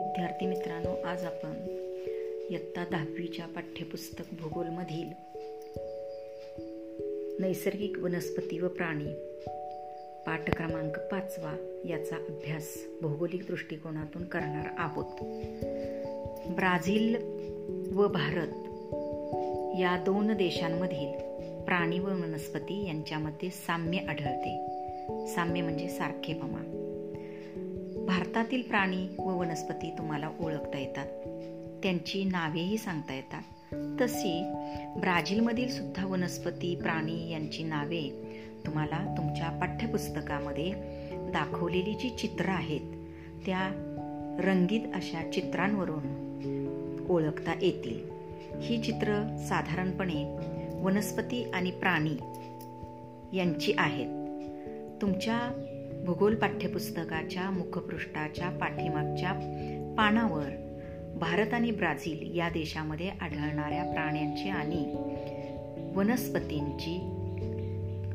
विद्यार्थी 0.00 0.46
मित्रांनो 0.46 1.02
आज 1.04 1.24
आपण 1.24 1.52
इयत्ता 2.50 2.84
दहावीच्या 2.90 3.46
पाठ्यपुस्तक 3.46 4.24
भूगोलमधील 4.32 5.08
नैसर्गिक 7.40 7.98
वनस्पती 7.98 8.58
व 8.58 8.68
प्राणी 8.68 9.33
पाठ 10.26 10.56
क्रमांक 10.56 10.98
पाचवा 10.98 11.80
याचा 11.84 12.16
अभ्यास 12.16 12.84
भौगोलिक 13.02 13.42
दृष्टिकोनातून 13.48 14.24
करणार 14.24 14.66
आहोत. 14.78 15.24
ब्राझील 16.50 17.14
व 17.92 18.08
भारत 18.08 18.52
या 19.80 20.02
दोन 20.04 20.32
देशांमधील 20.32 21.12
प्राणी 21.64 21.98
व 21.98 22.06
वनस्पती 22.06 22.86
यांच्यामध्ये 22.86 23.50
साम्य 23.50 23.98
आढळते. 23.98 24.66
साम्य 25.34 25.62
म्हणजे 25.62 25.88
सारखेपणा 25.88 26.70
भारतातील 28.06 28.62
प्राणी 28.62 29.06
व 29.18 29.40
वनस्पती 29.40 29.94
तुम्हाला 29.98 30.30
ओळखता 30.40 30.78
येतात. 30.78 31.06
त्यांची 31.82 32.24
नावेही 32.24 32.78
सांगता 32.78 33.14
येतात. 33.14 33.42
तशी 34.00 34.42
ब्राझीलमधील 35.00 35.68
सुद्धा 35.68 36.06
वनस्पती 36.06 36.76
प्राणी 36.76 37.32
यांची 37.32 37.62
नावे 37.62 38.23
तुम्हाला 38.66 39.14
तुमच्या 39.18 39.48
पाठ्यपुस्तकामध्ये 39.48 40.72
दाखवलेली 41.12 41.94
जी 41.94 42.08
चित्रं 42.08 42.52
आहेत 42.52 42.80
त्या 43.46 43.68
रंगीत 44.40 44.80
अशा 44.94 45.30
चित्रांवरून 45.30 46.24
ओळखता 47.08 47.52
येतील. 47.62 48.10
ही 48.60 48.82
चित्र 48.82 49.36
साधारणपणे 49.48 50.38
वनस्पती 50.82 51.50
आणि 51.50 51.70
प्राणी 51.70 52.16
यांची 53.36 53.74
आहेत. 53.78 54.06
तुमच्या 55.02 55.52
भूगोल 56.06 56.34
पाठ्यपुस्तकाच्या 56.34 57.50
मुखपृष्ठाच्या 57.50 58.50
पाठीमागच्या 58.50 59.32
पानावर 59.98 60.48
भारत 61.20 61.54
आणि 61.54 61.70
ब्राझील 61.70 62.38
या 62.38 62.48
देशामध्ये 62.48 63.08
आढळणाऱ्या 63.08 63.92
प्राण्यांची 63.92 64.48
आणि 64.48 64.94
वनस्पतींची 65.94 67.13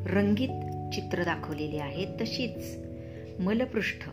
रंगीत 0.06 0.50
चित्र 0.94 1.24
दाखवलेली 1.24 1.78
आहेत 1.78 2.08
तशीच. 2.22 2.78
मलपृष्ठ. 3.40 4.10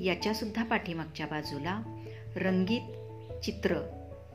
याच्यासुद्धा 0.00 0.64
पाठीमागच्या 0.64 1.26
बाजूला 1.26 1.82
रंगीत 2.36 2.82
चित्र. 3.44 3.74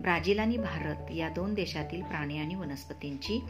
ब्राझील 0.02 0.40
आणि 0.40 0.58
भारत 0.58 1.12
या 1.12 1.30
दोन 1.30 1.54
देशातील 1.54 2.02
प्राणी 2.02 2.38
आणि 2.38 2.56
वनस्पतींची 2.56 3.42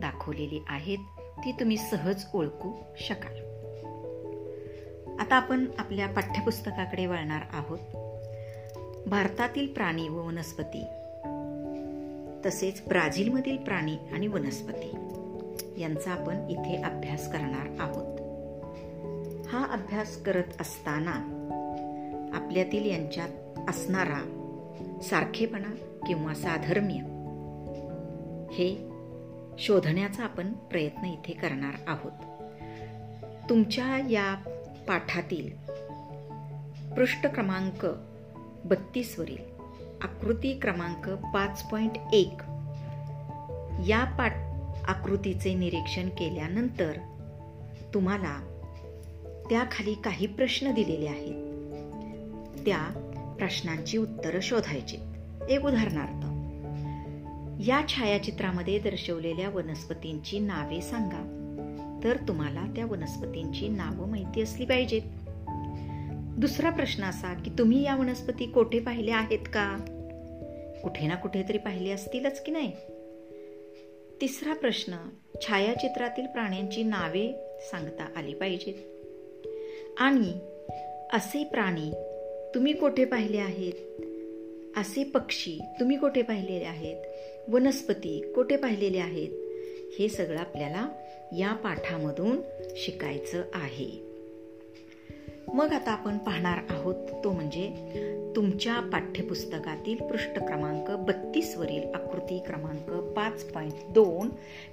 दाखवलेली 0.00 0.60
आहेत. 0.68 0.98
ती 1.18 1.52
तुम्ही 1.52 1.76
सहज 1.76 2.24
ओळखू 2.34 2.72
शकाल. 3.00 3.36
आता 5.18 5.36
आपण 5.36 5.66
आपल्या 5.78 6.06
पाठ्यपुस्तकाकडे 6.06 7.06
वळणार 7.06 7.42
आहोत. 7.52 7.78
भारतातील 9.08 9.66
प्राणी 9.66 10.08
व 10.08 10.26
वनस्पती. 10.26 10.84
तसेच 12.46 12.82
ब्राझीलमधील 12.88 13.56
प्राणी 13.56 13.96
आणि 14.12 14.26
वनस्पती. 14.26 14.92
यांचा 15.78 16.10
आपण 16.10 16.48
इथे 16.50 16.82
अभ्यास 16.82 17.32
करणार 17.32 17.80
आहोत. 17.80 18.20
हा 19.46 19.66
अभ्यास 19.72 20.22
करत 20.22 20.60
असताना 20.60 21.34
आपल्यातील 22.34 22.90
यांच्यात 22.90 23.28
असणारा 23.68 24.34
सारखेपणा 25.02 25.98
किंवा 26.06 26.34
साधर्म्य 26.34 26.94
हे 28.52 28.88
शोधण्याचा 29.58 30.24
आपण 30.24 30.52
प्रयत्न 30.52 31.04
इथे 31.04 31.32
करणार 31.32 31.74
आहोत. 31.86 32.12
तुमच्या 33.50 33.98
या 34.10 34.34
पाठातील 34.88 35.50
पृष्ठ 36.94 37.26
क्रमांक 37.26 37.86
बत्तीसवरील 38.64 39.58
आकृती 40.02 40.58
क्रमांक 40.58 41.10
पाच 41.10 41.70
पॉईंट 41.70 41.92
एक 42.12 42.42
या 43.88 44.14
पाठ 44.18 44.47
आकृतीचे 44.88 45.54
निरीक्षण 45.54 46.08
केल्यानंतर 46.08 46.92
तुम्हाला 47.94 48.40
त्याखाली 49.50 49.94
काही 49.94 50.26
प्रश्न 50.26 50.72
दिलेले 50.72 51.08
आहेत. 51.08 51.34
त्या 52.58 53.08
प्रश्नांची 53.38 53.98
उत्तरं 53.98 54.40
शोधायची. 54.40 54.96
एक 55.48 55.64
उदाहरणार्थ 55.64 56.24
या 57.68 57.80
छायाचित्रामध्ये 57.88 58.78
दर्शवलेल्या 58.78 59.48
वनस्पतींची 59.48 60.38
नावे 60.38 60.80
सांगा. 60.80 61.34
तर 62.04 62.16
तुम्हाला 62.28 62.64
त्या 62.76 62.86
वनस्पतींची 62.86 63.68
नावं 63.68 64.08
माहिती 64.08 64.42
असली 64.42 64.64
पाहिजेत. 64.64 65.02
दुसरा 66.38 66.70
प्रश्न 66.70 67.04
असा 67.04 67.34
की 67.34 67.50
तुम्ही 67.58 67.82
या 67.82 67.96
वनस्पती 67.96 68.46
कोठे 68.46 68.80
पाहिले 68.80 69.10
आहेत 69.10 69.38
का? 69.38 69.76
कुठे 70.82 71.06
ना 71.06 71.14
कुठेतरी 71.14 71.58
पाहिले 71.58 71.90
असतीलच 71.90 72.42
की 72.42 72.52
नाही? 72.52 72.72
तिसरा 74.20 74.54
प्रश्न 74.54 74.92
छायाचित्रातील 75.42 76.26
प्राण्यांची 76.26 76.82
नावे 76.82 77.32
सांगता 77.60 78.08
आली 78.16 78.34
पाहिजेत. 78.34 78.74
आणि 79.98 80.32
असे 81.12 81.44
प्राणी 81.44 81.90
तुम्ही 82.54 82.72
कोठे 82.72 83.04
पाहिले 83.04 83.38
आहेत? 83.38 83.72
असे 84.76 85.04
पक्षी 85.04 85.58
तुम्ही 85.80 85.96
कोठे 85.96 86.22
पाहिलेले 86.22 86.64
आहेत? 86.64 86.96
वनस्पती 87.48 88.32
कोठे 88.34 88.56
पाहिलेले 88.56 88.98
आहेत? 88.98 89.30
हे 89.98 90.08
सगळं 90.08 90.38
आपल्याला 90.38 90.88
या 91.38 91.54
पाठामधून 91.54 92.36
शिकायचं 92.76 93.42
आहे. 93.54 94.07
मग 95.54 95.72
आता 95.72 95.90
आपण 95.90 96.18
पाहणार 96.18 96.58
आहोत 96.70 97.24
तो 97.24 97.32
म्हणजे 97.32 97.72
तुमच्या 98.36 98.80
पाठ्यपुस्तकातील 98.80 99.96
पृष्ठ 99.96 100.38
क्रमांक 100.38 100.90
बत्तीसवरील 100.90 101.94
आकृती 101.94 102.38
क्रमांक 102.38 102.90
पाच 102.90 103.44
पॉईंट 103.44 103.72
दोन. 103.90 104.28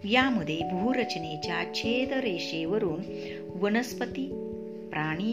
यामध्ये 0.07 0.57
भूरचनेच्या 0.57 1.73
छेदरेषेवरून 1.75 3.01
वनस्पती 3.61 4.27
प्राणी 4.91 5.31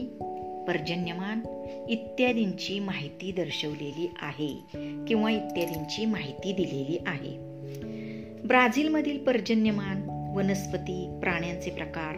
पर्जन्यमान 0.69 1.41
इत्यादींची 1.89 2.79
माहिती 2.79 3.33
दर्शवलेली 3.33 4.11
आहे 4.23 4.59
किंवा 5.09 5.31
इत्यादींची 5.31 6.05
माहिती 6.05 6.53
दिलेली 6.53 6.99
आहे. 7.07 7.53
ब्राझीलमधील 8.47 9.19
पर्जन्यमान 9.25 10.03
वनस्पती 10.37 11.19
प्राण्यांचे 11.23 11.71
प्रकार 11.71 12.15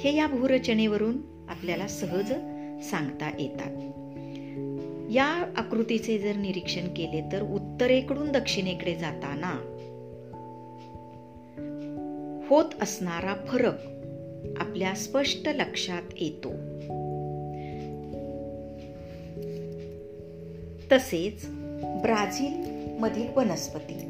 हे 0.00 0.16
या 0.16 0.26
भूरचनेवरून 0.26 1.31
आपल्याला 1.52 1.88
सहज 1.88 2.32
सांगता 2.82 3.30
येतात. 3.38 3.92
या 5.12 5.52
आकृतीचे 5.56 6.18
जर 6.18 6.36
निरीक्षण 6.36 6.88
केले 6.96 7.32
तर 7.32 7.42
उत्तरेकडून 7.42 8.32
दक्षिणेकडे 8.32 8.94
जाताना 8.94 9.68
होत 12.48 12.64
असणारा 12.80 13.34
फरक 13.48 13.86
आपल्या 14.60 14.94
स्पष्ट 14.94 15.48
लक्षात 15.48 16.02
येतो. 16.20 16.48
तसेच 20.92 21.46
ब्राझील 22.02 22.52
मधील 22.98 23.26
वनस्पती. 23.36 24.08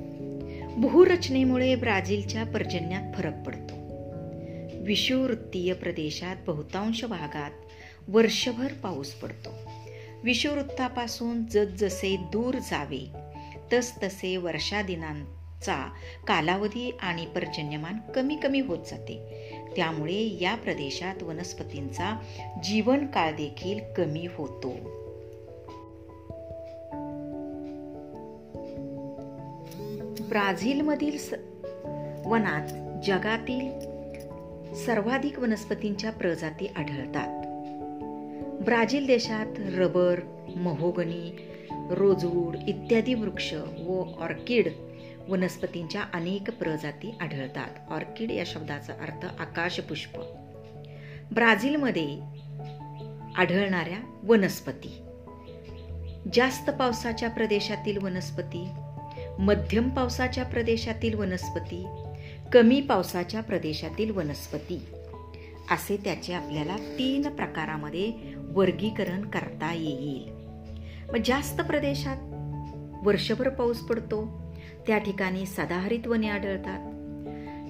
भूरचनेमुळे 0.76 1.74
ब्राझीलच्या 1.74 2.44
पर्जन्यात 2.44 3.14
फरक 3.14 3.46
पडतो. 3.46 3.81
विषुववृत्तीय 4.82 5.72
प्रदेशात 5.72 6.36
बहुतांश 6.46 7.04
भागात 7.04 7.50
वर्षभर 8.08 8.72
पाऊस 8.72 9.12
पडतो. 9.12 9.50
विषुववृत्तापासून 10.24 11.46
जसजसे 11.46 12.16
दूर 12.16 12.58
जावे 12.58 13.10
तसतसे 13.72 14.36
वर्षादिनांचा 14.36 15.92
कालावधी 16.26 16.90
आणि 17.00 17.26
पर्जन्यमान 17.26 18.12
कमी 18.14 18.36
कमी 18.36 18.60
होत 18.60 18.78
जाते. 18.90 19.18
त्यामुळे 19.76 20.38
या 20.40 20.54
प्रदेशात 20.54 21.22
वनस्पतींचा 21.22 22.20
जीवनकाळ 22.64 23.32
देखील 23.32 23.78
कमी 23.96 24.26
होतो. 24.26 25.02
ब्राझीलमधील 30.28 31.18
वनात 32.24 32.68
जगातील 33.06 33.91
सर्वाधिक 34.74 35.38
वनस्पतींच्या 35.38 36.12
प्रजाती 36.12 36.66
आढळतात. 36.66 37.46
ब्राझील 38.62 39.06
देशात 39.06 39.46
रबर 39.58 40.20
महोगनी 40.56 41.37
रोजवूड 41.90 42.56
इत्यादी 42.68 43.14
वृक्ष 43.14 43.54
व 43.87 44.02
ऑर्किड 44.20 44.68
वनस्पतींच्या 45.28 46.02
अनेक 46.14 46.50
प्रजाती 46.50 47.14
आढळतात. 47.20 47.92
ऑर्किड 47.92 48.30
या 48.30 48.44
शब्दाचा 48.46 48.92
अर्थ 48.92 49.40
आकाशपुष्प. 49.40 50.20
ब्राझीलमध्ये 51.32 52.20
आढळणाऱ्या 53.37 54.20
वनस्पती. 54.22 55.02
जास्त 56.35 56.70
पावसाच्या 56.70 57.30
प्रदेशातील 57.30 58.04
वनस्पती 58.04 58.68
मध्यम 59.38 59.88
पावसाच्या 59.88 60.44
प्रदेशातील 60.44 61.14
वनस्पती 61.14 61.87
कमी 62.52 62.80
पावसाच्या 62.80 63.40
प्रदेशातील 63.40 64.10
वनस्पती. 64.10 64.82
असे 65.70 65.96
त्याचे 65.96 66.32
आपल्याला 66.32 66.76
तीन 66.76 67.22
प्रकारामध्ये 67.22 68.12
वर्गीकरण 68.36 69.22
करता 69.22 69.74
येईल. 69.74 70.30
मग 71.10 71.16
जास्त 71.24 71.60
प्रदेशात 71.60 72.16
वर्षभर 73.06 73.48
पाऊस 73.48 73.80
पडतो 73.80 74.42
त्या 74.86 74.98
ठिकाणी 74.98 75.46
सदाहरित 75.46 76.06
वने 76.06 76.28
आढळतात. 76.28 76.92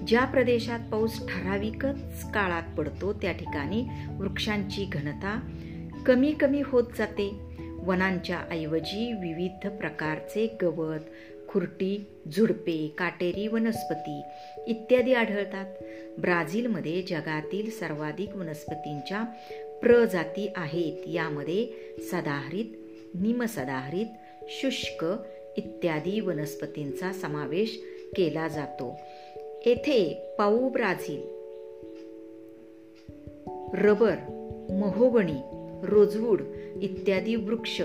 ज्या 0.07 0.25
प्रदेशात 0.25 0.79
पाऊस 0.91 1.27
ठराविकच 1.27 2.31
काळात 2.31 2.75
पडतो 2.77 3.13
त्या 3.13 3.31
ठिकाणी 3.31 3.85
वृक्षांची 4.19 4.85
घनता 4.85 5.39
कमी 6.05 6.31
कमी 6.31 6.61
होत 6.65 6.83
जाते. 6.97 7.53
वनांच्या 7.83 8.39
ऐवजी 8.51 9.13
विविध 9.13 9.67
प्रकारचे 9.67 10.57
गवत 10.61 10.99
खुरटी 11.53 12.05
झुडपे 12.35 12.93
काटेरी 12.97 13.47
वनस्पती 13.47 14.21
इत्यादी 14.67 15.13
आढळतात. 15.13 15.65
ब्राझीलमध्ये 16.17 17.01
जगातील 17.01 17.69
सर्वाधिक 17.69 18.35
वनस्पतींच्या 18.35 19.23
प्रजाती 19.81 20.49
आहेत. 20.55 21.07
यामध्ये 21.07 21.67
सदाहरित 22.11 22.65
निमसदाहरित 23.15 24.05
शुष्क 24.41 25.05
इत्यादी 25.57 26.19
वनस्पतींचा 26.19 27.13
समावेश 27.13 27.83
केला 28.15 28.47
जातो. 28.47 28.99
येथे 29.65 30.35
पाऊ 30.37 30.69
ब्राझील 30.69 31.21
रबर 33.73 34.15
महोगणी 34.69 35.41
रोजवूड 35.83 36.41
इत्यादी 36.81 37.35
वृक्ष 37.35 37.81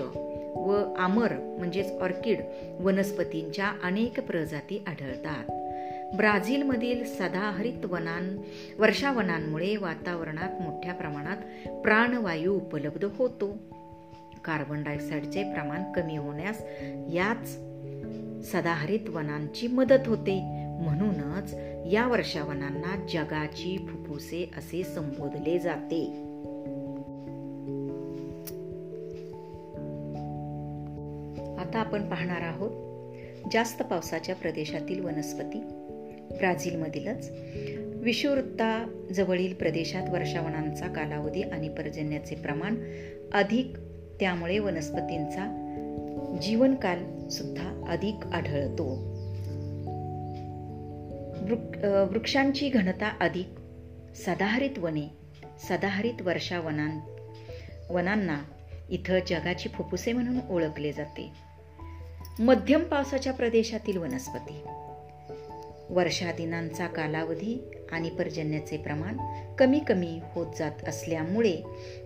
व 0.55 0.93
आमर 0.97 1.33
म्हणजेच 1.33 1.91
ऑर्किड 1.91 2.39
वनस्पतींच्या 2.79 3.71
अनेक 3.83 4.19
प्रजाती 4.19 4.83
आढळतात. 4.87 5.51
ब्राझीलमधील 6.15 7.03
सदाहरित 7.05 7.85
वनां 7.85 8.37
वर्षावनांमुळे 8.79 9.75
वातावरणात 9.75 10.61
मोठ्या 10.61 10.93
प्रमाणात 10.93 11.37
प्राणवायू 11.71 12.55
उपलब्ध 12.55 13.05
होतो. 13.17 13.57
कार्बन 14.45 14.83
डायऑक्साईडचे 14.83 15.43
प्रमाण 15.43 15.83
कमी 15.91 16.17
होण्यास 16.17 16.61
याच 17.13 17.49
सदाहरित 18.51 19.09
वनांची 19.09 19.67
मदत 19.67 20.07
होते. 20.07 20.41
म्हणूनच 20.81 21.53
या 21.93 22.07
वर्षावनांना 22.07 23.05
जगाची 23.13 23.77
फुफ्फुसे 23.77 24.51
असे 24.57 24.83
संबोधले 24.83 25.59
जाते. 25.59 26.28
आता 31.69 31.79
आपण 31.79 32.09
पाहणार 32.09 32.41
आहोत 32.41 32.69
जास्त 33.51 33.81
पावसाच्या 33.81 34.35
प्रदेशातील 34.35 35.05
वनस्पती. 35.05 35.59
ब्राझीलमधीलच 36.37 37.31
विषुवृत्ताजवळील 37.95 39.53
प्रदेशात 39.53 40.09
वर्षावनांचा 40.09 40.87
कालावधी 40.87 41.41
आणि 41.41 41.69
पर्जन्याचे 41.69 42.35
प्रमाण 42.35 42.75
अधिक 43.33 43.77
त्यामुळे 44.19 44.59
वनस्पतींचा 44.59 45.45
जीवनकाल 46.41 47.27
सुद्धा 47.27 47.85
अधिक 47.89 48.27
आढळतो. 48.27 48.87
वृक्षांची 52.05 52.69
घनता 52.69 53.11
अधिक. 53.19 53.47
सदाहरित 54.15 54.79
वने 54.79 55.07
सदाहरित 55.69 56.21
वर्षावनां 56.21 56.99
वनांना 57.93 58.39
इथं 58.89 59.19
जगाची 59.27 59.69
फुफ्फुसे 59.69 60.13
म्हणून 60.13 60.39
ओळखले 60.49 60.91
जाते. 60.91 61.48
मध्यम 62.39 62.83
पावसाच्या 62.83 63.33
प्रदेशातील 63.33 63.97
वनस्पती. 63.97 64.61
वर्षादिनांचा 65.89 66.87
कालावधी 66.87 67.71
आणि 67.91 68.09
पर्जन्याचे 68.09 68.77
प्रमाण 68.77 69.17
कमी 69.55 69.79
कमी 69.79 70.19
होत 70.33 70.47
जात 70.59 70.71
असल्यामुळे 70.87 71.57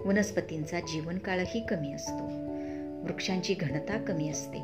वनस्पतींचा 0.05 0.79
जीवनकाळही 0.79 1.59
कमी 1.59 1.93
असतो. 1.93 2.25
वृक्षांची 3.03 3.53
घनता 3.53 3.97
कमी 3.97 4.29
असते. 4.29 4.63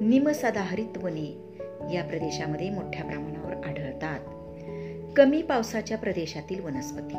निमसदाहरित 0.00 0.98
वने 0.98 1.58
या 1.94 2.04
प्रदेशामध्ये 2.04 2.70
मोठ्या 2.70 3.04
प्रमाणावर 3.04 3.66
आढळतात. 3.66 4.20
कमी 5.16 5.42
पावसाच्या 5.42 5.98
प्रदेशातील 5.98 6.64
वनस्पती. 6.64 7.16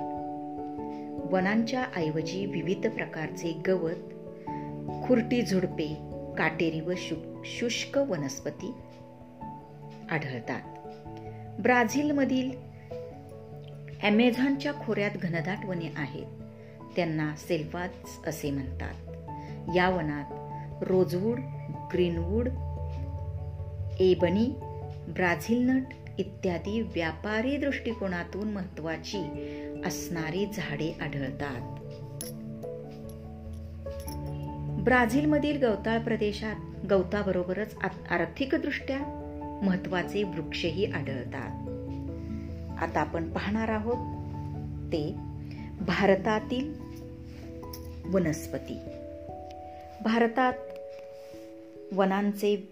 वनांच्या 1.36 1.84
ऐवजी 1.95 2.45
विविध 2.45 2.88
प्रकारचे 2.88 3.62
गवत 3.67 4.13
खुरटी 5.08 5.41
झुडपे 5.41 5.97
काटेरी 6.38 6.81
व 6.81 6.93
शुष्क 7.45 7.97
वनस्पती 7.97 8.73
आढळतात. 10.12 10.62
ब्राझीलमधील 11.62 12.51
ॲमेझॉनच्या 14.03 14.73
खोऱ्यात 14.73 15.12
घनदाट 15.12 15.65
वने 15.65 15.93
आहेत. 15.95 16.25
त्यांना 16.95 17.36
सेल्वाज 17.36 17.89
असे 18.27 18.51
म्हणतात. 18.51 18.93
या 19.75 19.89
वनात 19.89 20.25
रोजवूड 20.84 21.39
ग्रीनवूड 21.93 22.49
एबनी 23.99 24.45
ब्राझीलनट 25.08 25.84
इत्यादी 26.17 26.81
व्यापारी 26.81 27.58
दृष्टिकोनातून 27.58 28.51
महत्त्वाची 28.51 29.19
असणारी 29.86 30.45
झाडे 30.45 30.97
आढळतात. 31.01 31.74
ब्राझीलमधील 34.85 35.65
गवताळ 35.65 35.99
प्रदेशात 35.99 36.85
गवताबरोबरच 36.89 37.75
आर्थिकदृष्ट्या 38.09 38.97
महत्त्वाचे 39.63 40.23
वृक्षही 40.23 40.85
आढळतात. 40.85 41.69
आता 42.83 42.99
आपण 42.99 43.31
पाहणार 43.31 43.69
आहोत 43.69 43.95
ते 44.93 45.15
भारतातील 45.81 46.73
वनस्पती. 48.05 48.77
भारतात 50.03 50.53
वनांचे 51.93 52.69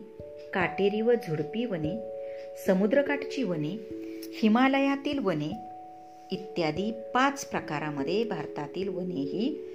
काटेरी 0.55 1.01
व 1.01 1.13
झुडपी 1.13 1.65
वने 1.65 2.23
समुद्रकाठची 2.67 3.43
वने 3.43 3.89
हिमालयातील 4.43 5.19
वने 5.19 5.72
इत्यादी 6.31 6.93
पाच 7.15 7.45
प्रकारामध्ये 7.45 8.25
भारतातील 8.25 8.89
वनेही 8.89 9.69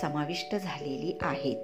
समाविष्ट 0.00 0.54
झालेली 0.54 1.18
आहेत. 1.20 1.56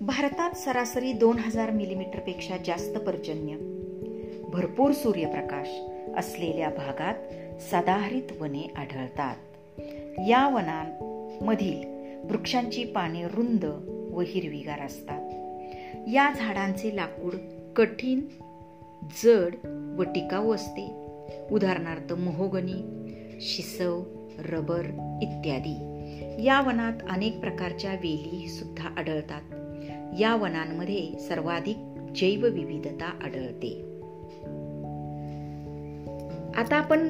भारतात 0.00 0.52
सरासरी 0.52 1.12
दोन 1.12 1.38
हजार 1.38 1.70
मिलीमीटरपेक्षा 1.70 2.56
जास्त 2.64 2.98
पर्जन्य 2.98 3.56
भरपूर 4.48 4.92
सूर्यप्रकाश 4.92 5.68
असलेल्या 6.16 6.68
भागात 6.68 7.14
सदाहरित 7.62 8.40
वने 8.40 8.70
आढळतात. 8.76 9.36
या 10.28 10.48
वनांमधील 10.54 11.94
वृक्षांची 12.30 12.84
पाने 12.84 13.24
रुंद 13.24 13.64
व 14.14 14.20
हिरवीगार 14.20 14.80
असतात. 14.80 15.30
या 16.08 16.32
झाडांचे 16.36 16.96
लाकूड 16.96 17.34
कठीण 17.76 18.20
जड 19.24 19.54
व 19.98 20.02
टिकाऊ 20.02 20.54
असते. 20.54 21.03
उदाहरणार्थ 21.50 22.12
मोहोगनी 22.12 23.10
शिसव 23.40 24.02
रबर 24.38 24.80
इत्यादी. 25.22 25.94
या 26.44 26.60
वनात 26.60 26.92
अनेक 27.10 27.38
प्रकारच्या 27.38 27.92
वेली 27.92 28.48
सुद्धा 28.48 28.88
आढळतात. 28.88 29.42
या 30.20 30.36
वनांमध्ये 30.36 31.18
सर्वाधिक 31.18 31.76
जैवविविधता 32.16 33.06
आढळते. 33.06 33.80
आता 36.54 36.76
आपण 36.76 37.08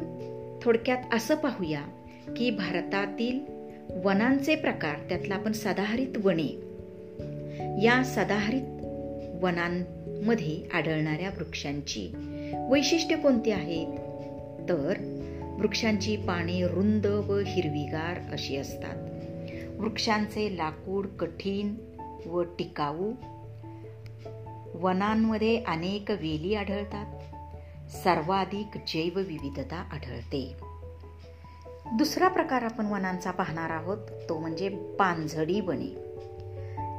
थोडक्यात 0.63 1.15
असं 1.15 1.35
पाहूया 1.35 1.81
की 2.37 2.51
भारतातील 2.51 3.41
वनांचे 4.05 4.57
प्रकार 4.57 4.95
त्यातला 5.09 5.35
आपण 5.35 5.53
सदाहरित 5.53 6.09
वने 6.25 6.61
या 7.85 8.03
सदाहरित 8.05 8.85
वनांमध्ये 9.45 10.69
आढळणाऱ्या 10.73 11.29
वृक्षांची 11.29 12.13
वैशिष्ट्य 12.71 13.17
कोणती 13.17 13.51
आहेत? 13.51 13.87
तर 14.69 14.95
वृक्षांची 15.59 16.17
पाने 16.17 16.67
रुंद 16.67 17.07
व 17.07 17.39
हिरवीगार 17.47 18.33
अशी 18.33 18.57
असतात. 18.57 18.97
वृक्षांचे 19.81 20.57
लाकूड 20.57 21.07
कठीण 21.07 21.75
व 22.27 22.43
टिकाऊ. 22.43 23.13
वनांमध्ये 24.75 25.63
अनेक 25.67 26.11
वेली 26.11 26.55
आढळतात. 26.55 27.07
सर्वाधिक 27.91 28.77
जैवविविधता 28.77 29.77
आढळते. 29.93 30.55
दुसरा 31.93 32.29
प्रकार 32.29 32.63
आपण 32.63 32.87
वनांचा 32.87 33.31
पाहणार 33.31 33.71
आहोत 33.71 33.99
तो 34.29 34.39
म्हणजे 34.39 34.69
पानझडी 34.69 35.61
वने. 35.61 36.05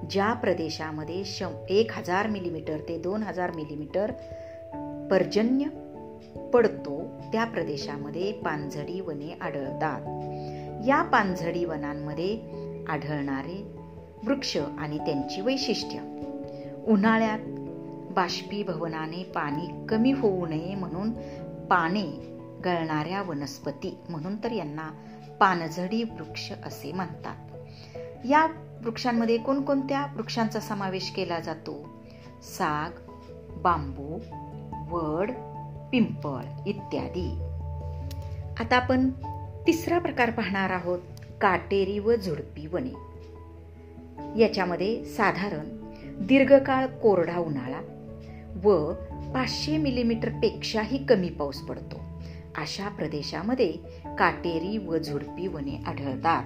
ज्या 0.10 0.34
प्रदेशामध्ये 0.34 1.24
एक 1.70 1.92
हजार 1.92 2.28
मिलीमीटर 2.28 2.78
ते 2.78 2.98
दोन 2.98 3.24
हजार 3.24 3.52
मिलीमीटर 3.52 4.12
पर्जन्य 5.12 5.66
पडतो 6.54 7.05
त्या 7.36 7.46
प्रदेशामध्ये 7.46 8.32
पानझडी 8.32 9.02
वने 9.02 9.38
आढळतात. 9.42 10.02
या 10.88 11.02
पानझडी 11.02 11.66
वनांमध्ये 11.66 12.40
आढळणारे 12.88 13.76
वृक्ष 14.24 14.58
आणि 14.78 14.98
त्यांची 14.98 15.42
वैशिष्ट्य. 15.42 16.00
उन्हाळ्यात 16.88 17.40
बाष्पीभवनाने 18.12 19.24
पाणी 19.24 19.86
कमी 19.90 20.12
होऊ 20.12 20.46
नये 20.46 20.76
म्हणून 20.76 21.12
पाने 21.68 22.38
गळणाऱ्या 22.66 23.22
वनस्पती 23.22 23.98
म्हणून 24.10 24.44
तर 24.44 24.52
यांना 24.52 24.92
पानझडी 25.40 26.04
वृक्ष 26.04 26.52
असे 26.66 26.92
म्हणतात. 26.92 27.36
या 28.26 28.46
वृक्षांमध्ये 28.84 29.38
कोणकोणत्या 29.38 30.06
वृक्षांचा 30.16 30.60
समावेश 30.60 31.12
केला 31.12 31.40
जातो? 31.40 31.90
साग 32.42 32.90
बांबू 33.62 34.20
वड 34.90 35.32
पिंपळ 35.96 36.42
इत्यादी. 36.66 37.38
आता 38.60 38.76
आपण 38.76 39.10
तिसरा 39.68 40.00
प्रकार 40.00 40.30
पाहणार 40.30 40.70
आहोत 40.70 41.00
काटेरी 41.42 42.00
व 42.00 42.16
झुडपी 42.16 42.68
वने. 42.68 42.96
याच्यामध्ये 44.42 45.06
साधारण 45.06 45.94
दीर्घकाळ 46.26 46.86
कोरडा 46.86 47.38
उन्हाळा 47.38 47.80
व 48.64 48.94
पाचशे 49.34 49.78
मिलीमीटर 49.78 50.30
पेक्षाही 50.30 51.06
कमी 51.06 51.30
पाऊस 51.30 51.62
पडतो. 51.62 52.02
अशा 52.58 52.90
प्रदेशामध्ये 52.90 53.72
काटेरी 54.18 54.78
व 54.78 54.98
झुडपी 54.98 55.48
वने 55.48 55.84
आढळतात. 55.88 56.44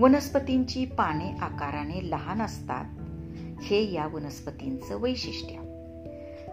वनस्पतींची 0.00 0.84
पाने 0.84 1.38
आकाराने 1.40 2.10
लहान 2.10 2.42
असतात. 2.42 2.84
हे 3.62 3.92
या 3.92 4.06
वनस्पतींचं 4.06 5.00
वैशिष्ट्य. 5.00 5.69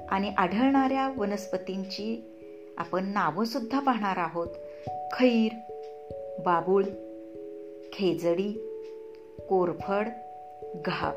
आणि 0.10 0.34
आढळणाऱ्या 0.38 1.14
वनस्पतींची 1.18 2.24
आपण 2.78 3.06
नावंसुद्धा 3.06 3.80
पाहणार 3.80 4.18
आहोत. 4.18 4.48
खैर 5.14 5.56
बाबूळ 6.46 6.84
खेजडी 7.94 8.54
कोरफड 9.50 10.08
घा 10.86 11.12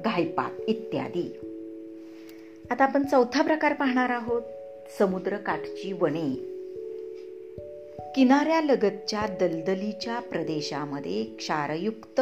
घायपात 0.00 0.60
इत्यादी. 0.68 1.40
आता 2.70 2.84
आपण 2.84 3.06
चौथा 3.06 3.42
प्रकार 3.42 3.72
पाहणार 3.72 4.10
आहोत. 4.10 4.42
समुद्रकाठची 4.98 5.92
वने. 5.92 6.49
किनाऱ्यालगतच्या 8.14 9.26
दलदलीच्या 9.40 10.18
प्रदेशामध्ये 10.18 11.24
क्षारयुक्त 11.24 12.20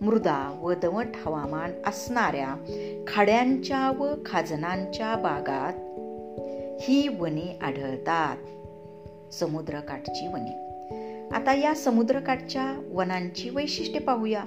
मृदा 0.00 0.58
व 0.62 0.72
दमट 0.72 1.06
हवामान 1.16 1.70
असणाऱ्या 1.86 2.54
खाड्यांच्या 3.08 3.92
व 3.98 4.14
खाजनांच्या 4.26 5.16
बागात 5.16 5.72
ही 6.80 7.08
वने 7.08 7.58
आढळतात. 7.62 8.36
समुद्रकाठची 9.34 10.26
वने. 10.26 10.70
आता 11.36 11.54
या 11.54 11.74
समुद्रकाठच्या 11.74 12.90
वनांची 12.92 13.50
वैशिष्ट्ये 13.50 14.00
पाहूया. 14.00 14.44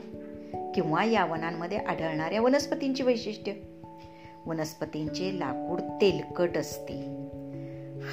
किंवा 0.76 1.06
या 1.06 1.26
वनांमध्ये 1.26 1.78
आढळणाऱ्या 1.78 2.42
वनस्पतींची 2.42 3.04
वैशिष्ट्य. 3.04 3.54
वनस्पतींचे 4.46 5.40
लाकूड 5.40 5.82
तेलकट 5.82 6.58
असते. 6.58 7.28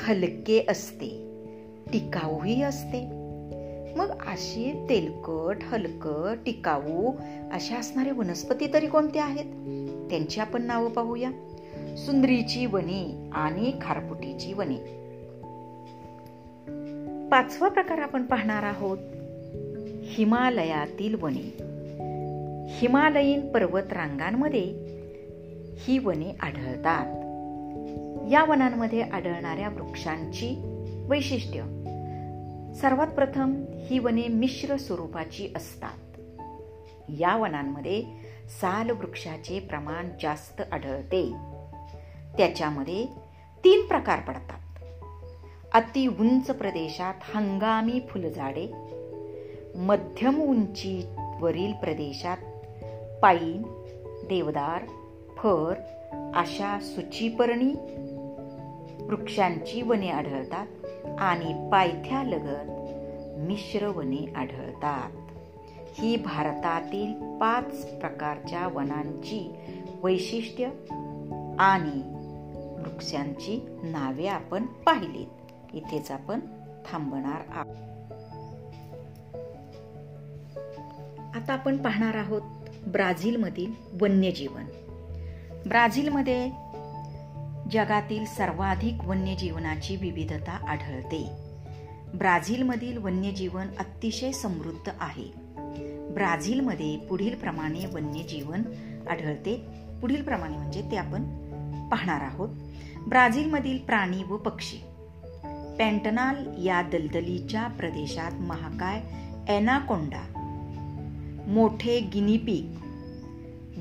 हलके 0.04 0.66
असते. 0.68 1.29
टिकाऊही 1.92 2.62
असते. 2.62 3.20
मग 3.96 4.11
अशी 4.11 4.87
तेलकट 4.90 5.57
हलकं 5.62 6.35
टिकाऊ 6.46 7.12
अशा 7.53 7.76
असणारे 7.76 8.11
वनस्पती 8.11 8.72
तरी 8.72 8.87
कोणते 8.87 9.18
आहेत? 9.18 9.44
त्यांची 10.11 10.40
आपण 10.40 10.62
नावं 10.62 10.90
पाहूया. 10.90 11.31
सुंदरीची 11.96 12.66
वने 12.66 13.31
आणि 13.33 13.72
खारपुटीची 13.83 14.53
वने. 14.53 15.00
पाचवा 17.29 17.68
प्रकार 17.68 17.98
आपण 17.98 18.22
पाहणार 18.22 18.62
आहोत. 18.62 18.98
हिमालयातील 20.03 21.14
वने. 21.20 21.57
हिमालयीन 22.68 23.53
पर्वत 23.53 23.92
रांगांमध्ये 23.92 24.90
ही 25.79 25.98
वने 25.98 26.37
आढळतात. 26.40 27.07
या 28.33 28.44
वनांमध्ये 28.48 29.03
आढळणाऱ्या 29.03 29.68
वृक्षांची 29.68 30.76
वैशिष्ट्य. 31.09 31.79
सर्वात 32.74 33.06
प्रथम 33.06 33.52
ही 33.87 33.98
वने 33.98 34.28
मिश्र 34.28 34.76
स्वरूपाची 34.76 35.52
असतात. 35.56 36.20
या 37.09 37.37
वनांमध्ये 37.37 38.02
साल 38.61 38.90
वृक्षाचे 38.90 39.61
प्रमाण 39.61 40.09
जास्त 40.22 40.62
आढळते. 40.72 41.33
त्याच्यामध्ये 42.37 43.06
तीन 43.64 43.87
प्रकार 43.87 44.20
पडतात. 44.20 44.59
अति 45.72 46.06
उंच 46.06 46.50
प्रदेशात 46.50 47.14
हंगामी 47.35 48.00
फुलझाडे 48.09 48.68
मध्यम 49.74 50.42
उंचीवरील 50.42 51.72
प्रदेशात 51.72 52.37
पाईन 53.22 53.62
देवदार 54.28 54.83
फर 55.37 55.74
अशा 56.35 56.78
सुचीपर्णी 56.80 57.72
वृक्षांची 59.06 59.83
वने 59.83 60.11
आढळतात. 60.11 60.66
आणि 61.18 61.68
पायथ्यालगत 61.73 62.70
मिश्रवने 63.38 64.33
आढळतात. 64.37 65.11
ही 65.94 66.16
भारतातील 66.16 67.38
पाच 67.38 67.87
प्रकारच्या 67.87 68.66
वनांची 68.66 69.55
वैशिष्ट्य 70.03 70.64
आणि 71.59 72.03
वृक्षांची 72.83 73.66
नावे 73.83 74.27
आपण 74.27 74.66
पाहिलीत. 74.66 75.27
इथेच 75.77 76.11
आपण 76.11 76.40
थांबणार 76.87 77.40
आहोत. 77.51 77.77
आता 81.37 81.53
आपण 81.53 81.77
पाहणार 81.77 82.14
आहोत 82.14 82.42
ब्राझीलमधील 82.87 83.73
वन्यजीवन. 84.01 84.64
ब्राझीलमध्ये 85.68 86.51
जगातील 87.70 88.24
सर्वाधिक 88.24 89.04
वन्यजीवनाची 89.04 89.96
विविधता 89.96 90.52
आढळते. 90.68 91.30
ब्राझीलमधील 92.14 92.98
वन्यजीवन 92.98 93.66
अतिशय 93.78 94.33
समृद्ध 94.33 94.92
आहे. 95.00 95.33
ब्राझीलमध्ये 96.12 96.96
पुढील 96.96 97.35
प्रमाणे 97.35 97.87
वन्यजीवन 97.87 98.62
आढळते. 99.11 99.56
पुढील 100.00 100.22
प्रमाणे 100.22 100.56
म्हणजे 100.56 100.83
ते 100.90 100.96
आपण 100.96 101.22
पाहणार 101.88 102.20
आहोत. 102.20 102.48
ब्राझीलमधील 103.09 103.78
प्राणी 103.78 104.22
व 104.22 104.37
पक्षी. 104.37 104.76
पॅन्टनाल 105.78 106.66
या 106.66 106.83
दलदलीच्या 106.83 107.66
प्रदेशात 107.66 108.33
महाकाय 108.33 109.02
एनाकोंडा 109.52 110.22
मोठे 111.46 112.00
गिनीपीक 112.00 112.66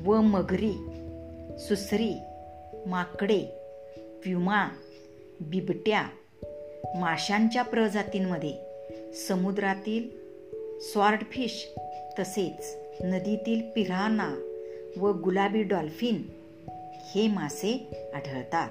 व 0.08 0.20
मगरी 0.20 0.72
सुसरी 1.58 2.14
माकडे 2.86 3.59
प्युमा 4.22 4.68
बिबट्या 5.40 6.02
माशांच्या 6.94 7.62
प्रजातींमध्ये 7.62 8.52
समुद्रातील 9.14 10.08
स्वॉर्डफिश 10.80 11.68
तसेच 12.18 12.76
नदीतील 13.04 13.60
पिराना 13.70 14.34
व 14.96 15.12
गुलाबी 15.12 15.62
डॉल्फिन 15.62 16.22
हे 17.10 17.28
मासे 17.28 17.88
आढळतात. 18.14 18.68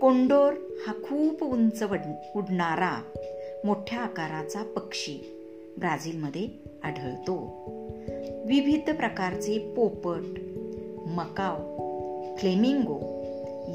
कोंडोर 0.00 0.52
हा 0.86 0.92
खूप 0.92 1.44
उंच 1.44 1.82
उडणारा 2.34 3.02
मोठ्या 3.64 3.98
आकाराचा 3.98 4.62
पक्षी 4.62 5.36
ब्राझीलमध्ये 5.78 6.48
आढळतो. 6.82 7.64
विविध 8.46 8.90
प्रकारचे 8.90 9.58
पोपट 9.58 10.40
मकाव 11.06 11.56
फ्लेमिंगो 12.36 13.19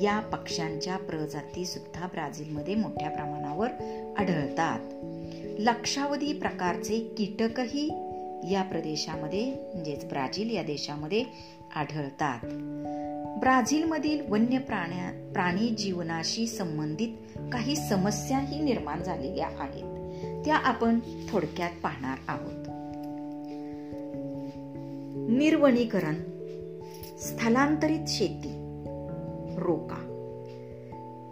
या 0.01 0.19
पक्ष्यांच्या 0.19 0.97
प्रजाती 0.97 1.65
सुद्धा 1.65 2.07
ब्राझीलमध्ये 2.07 2.75
मोठ्या 2.75 3.09
प्रमाणावर 3.09 3.69
आढळतात. 4.17 4.79
लक्षावधी 5.59 6.33
प्रकारचे 6.33 6.99
कीटकही 6.99 7.89
या 8.51 8.63
प्रदेशामध्ये 8.63 9.45
म्हणजेच 9.45 10.05
ब्राझील 10.05 10.55
या 10.55 10.63
देशामध्ये 10.63 11.23
आढळतात. 11.75 12.39
ब्राझीलमधील 13.39 14.21
वन्य 14.29 14.57
प्राण्या 14.57 15.31
प्राणी 15.33 15.69
जीवनाशी 15.69 16.47
संबंधित 16.47 17.09
काही 17.53 17.75
समस्याही 17.75 18.61
निर्माण 18.61 19.03
झालेल्या 19.03 19.47
आहेत. 19.59 19.95
त्या 20.45 20.55
आपण 20.55 20.99
थोडक्यात 21.29 21.71
पाहणार 21.83 22.17
आहोत. 22.27 22.65
निर्वणीकरण. 25.29 26.15
स्थलांतरित 27.17 27.99
शेती. 28.07 28.54
रोका. 29.59 30.11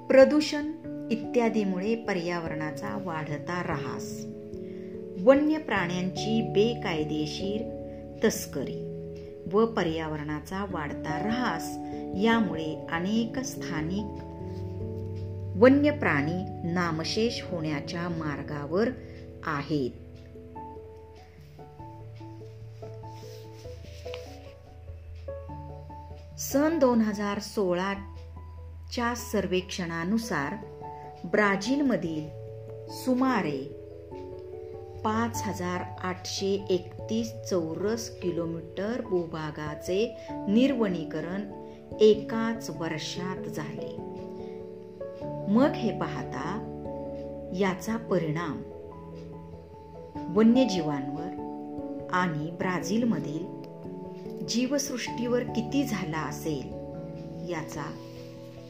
प्रदूषण 0.10 0.72
इत्यादीमुळे 1.12 1.96
पर्यावरणाचा 1.96 3.02
वाढता 3.04 3.64
रहास. 3.64 4.26
वन्य 5.22 5.58
प्राण्यांची 5.58 6.42
बेकायदेशीर 6.42 7.62
तस्करी 8.24 8.90
व 9.54 9.66
पर्यावरणाचा 9.66 10.66
वाढता 10.72 11.22
ऱ्हास 11.26 11.64
यामुळे 12.24 12.88
अनेक 12.92 13.40
स्थानिक 13.40 14.24
वन्य 15.64 15.92
प्राणी 15.92 16.72
नामशेष 16.74 17.42
होण्याच्या 17.44 18.10
मार्गावर 18.10 18.90
आहेत. 19.44 19.92
सन 26.40 26.80
दोन 26.80 27.02
हजार 27.02 27.40
सोळा 27.40 28.13
च्या 28.94 29.16
सर्वेक्षणानुसार 29.16 30.56
ब्राझीलमधील 31.24 32.28
सुमारे 32.90 33.62
पाच 35.06 35.42
हजार 35.46 35.82
आठशे 36.04 36.66
एकतीस 36.70 37.34
चौरस 37.50 38.10
किलोमीटर 38.10 39.02
भूभागाचे 39.02 40.18
निर्वणीकरण 40.30 41.42
एकाच 42.00 42.70
वर्षात 42.70 43.50
झाले. 43.50 43.96
मग 45.52 45.72
हे 45.72 46.00
पाहता 46.00 46.70
याचा 47.54 47.98
परिणाम 47.98 48.62
वन्यजीवांवर 50.38 51.30
आणि 52.12 52.52
ब्राझीलमधील 52.52 53.46
जीवसृष्टीवर 54.48 55.44
किती 55.44 55.84
झाला 55.84 56.20
असेल 56.20 56.74
याचा 57.52 57.92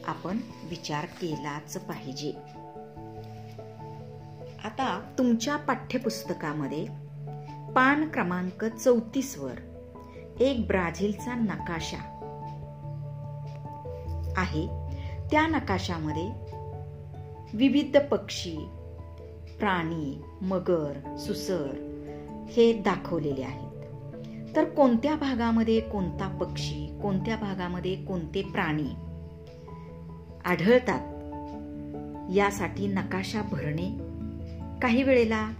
आपण 0.06 0.38
विचार 0.70 1.04
केलाच 1.04 1.76
पाहिजे. 1.78 2.32
आता 4.64 5.14
तुमच्या 5.18 5.56
पाठ्यपुस्तकामध्ये 5.56 6.86
पान 7.72 8.08
क्रमांक 8.08 8.64
चौतीस 8.64 9.38
वर 9.38 9.54
एक 10.40 10.66
ब्राझीलचा 10.66 11.34
नकाशा 11.34 12.10
आहे. 14.36 14.66
त्या 15.30 15.46
नकाशामध्ये 15.46 16.28
विविध 17.54 17.96
पक्षी 18.10 18.56
प्राणी 19.58 20.22
मगर 20.40 21.16
सुसर 21.16 21.90
हे 22.50 22.72
दाखवलेले 22.72 23.42
आहेत. 23.42 23.64
तर 24.56 24.64
कोणत्या 24.64 25.14
भागामध्ये 25.14 25.80
कोणता 25.80 26.38
पक्षी 26.40 26.98
कोणत्या 27.02 27.36
भागामध्ये 27.36 27.94
कोणते 28.04 28.42
प्राणी 28.42 28.90
आढळतात. 30.44 31.14
यासाठी 32.34 32.86
नकाशा 32.86 33.42
भरणे 33.42 33.98
काही 34.82 35.02
वेळेला 35.02 35.50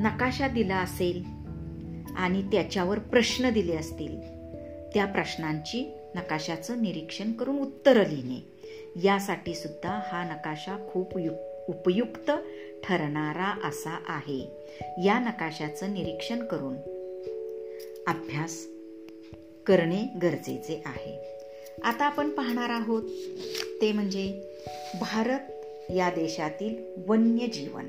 नकाशा 0.00 0.48
दिला 0.48 0.76
असेल 0.76 1.24
आणि 2.16 2.42
त्याच्यावर 2.42 2.98
प्रश्न 2.98 3.50
दिले 3.50 3.76
असतील 3.76 4.20
त्या 4.94 5.06
प्रश्नांची 5.06 5.98
नकाशाचं 6.14 6.82
निरीक्षण 6.82 7.32
करून 7.32 7.58
उत्तरं 7.58 8.06
लिहिणे. 8.06 8.60
यासाठी 9.04 9.54
सुद्धा 9.54 10.00
हा 10.12 10.24
नकाशा 10.24 10.86
खूप 10.90 11.18
उपयुक्त 11.68 12.30
ठरणारा 12.84 13.68
असा 13.68 14.00
आहे. 14.08 14.50
या 15.04 15.18
नकाशाचं 15.18 15.92
निरीक्षण 15.92 16.44
करून 16.44 16.76
अभ्यास 18.06 18.66
करणे 19.66 20.02
गरजेचे 20.22 20.82
आहे. 20.86 21.39
आता 21.84 22.04
आपण 22.04 22.30
पाहणार 22.30 22.70
आहोत 22.70 23.02
ते 23.80 23.92
म्हणजे 23.92 24.42
भारत 25.00 25.38
या 25.90 26.10
देशातील 26.10 27.02
वन्यजीवन. 27.06 27.86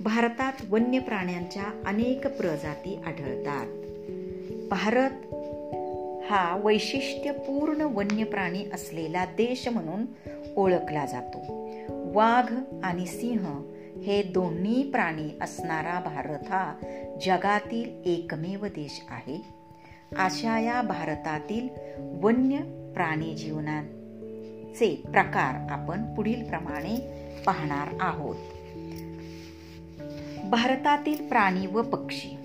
भारतात 0.00 0.52
वन्य 0.70 0.98
प्राण्यांच्या 0.98 1.82
अनेक 1.86 2.26
प्रजाती 2.26 2.96
आढळतात. 3.06 3.66
भारत 4.68 5.34
हा 6.30 6.60
वैशिष्ट्यपूर्ण 6.64 7.80
वन्य 7.80 8.24
प्राणी 8.24 8.64
असलेला 8.74 9.24
देश 9.24 9.68
म्हणून 9.68 10.04
ओळखला 10.56 11.06
जातो. 11.06 11.68
वाघ 12.12 12.54
आणि 12.82 13.06
सिंह 13.06 13.70
हे 14.02 14.22
दोन्ही 14.22 14.90
प्राणी 14.90 15.28
असणारा 15.40 16.00
भारत 16.00 16.46
हा 16.48 16.74
जगातील 17.26 18.02
एकमेव 18.04 18.66
देश 18.66 19.02
आहे. 19.10 19.60
अशा 20.18 20.58
या 20.58 20.82
भारतातील 20.82 21.68
वन्य 21.98 22.56
प्राणी 22.94 23.34
जीवनाचे 23.34 25.02
प्रकार 25.12 25.70
आपण 25.70 26.14
पुढील 26.14 26.44
प्रमाणे 26.44 26.96
पाहणार 27.46 27.88
आहोत. 28.00 28.36
भारतातील 30.44 31.28
प्राणी 31.28 31.66
व 31.66 31.82
पक्षी. 31.82 32.36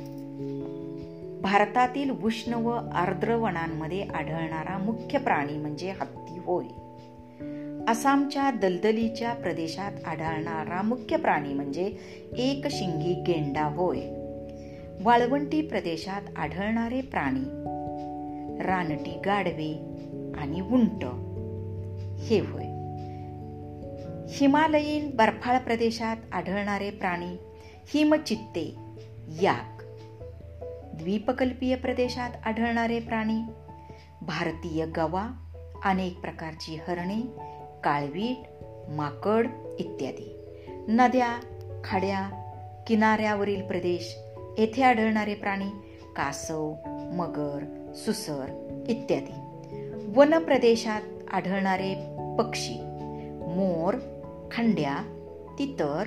भारतातील 1.42 2.10
उष्ण 2.10 2.54
व 2.54 2.70
आर्द्र 2.94 3.36
वनांमध्ये 3.36 4.02
आढळणारा 4.02 4.78
मुख्य 4.78 5.20
प्राणी 5.20 5.54
म्हणजे 5.54 5.92
हत्ती 5.92 6.38
होय. 6.38 6.66
आसामच्या 7.88 8.52
दलदलीच्या 8.52 9.34
प्रदेशात 9.34 9.92
आढळणारा 10.06 10.82
मुख्य 10.82 11.18
प्राणी 11.18 11.54
म्हणजे 11.54 11.98
एक 12.38 12.68
शिंगी 12.68 13.14
गेंडा 13.14 13.64
होय. 13.64 14.00
वाळवंटी 15.04 15.62
प्रदेशात 15.62 16.22
आढळणारे 16.36 17.02
प्राणी. 17.02 17.62
रानटी 18.64 19.22
गाढवे 19.26 19.95
आणि 20.38 20.62
उंट. 20.62 21.06
हे 22.20 22.40
होय. 22.40 22.76
हिमालयीन 24.30 25.16
बर्फाळ 25.16 25.58
प्रदेशात 25.58 26.18
आढळणारे 26.32 26.90
प्राणी 26.92 27.38
हिमचित्ते 27.94 28.76
याक. 29.42 29.82
द्वीपकल्पीय 30.94 31.76
प्रदेशात 31.76 32.30
आढळणारे 32.46 33.00
प्राणी 33.00 33.42
भारतीय 34.22 34.86
गवा 34.86 35.30
अनेक 35.84 36.20
प्रकारची 36.20 36.76
हरणे 36.76 37.22
काळवीट 37.84 38.38
माकड 38.90 39.48
इत्यादी. 39.80 40.38
नद्या 40.88 41.40
खाड्या 41.84 42.30
किनाऱ्यावरील 42.88 43.62
प्रदेश 43.62 44.18
येथे 44.58 44.84
आढळणारे 44.84 45.36
प्राणी 45.36 45.70
कासव 46.16 46.74
मगर 47.14 47.92
सुसर 47.96 48.46
इत्यादी. 48.90 49.45
वन 50.16 50.34
प्रदेशात 50.38 51.02
आढळणारे 51.34 51.96
पक्षी 52.40 52.80
मोर 53.56 53.94
खंड्या 54.52 54.98
तितर 55.60 56.04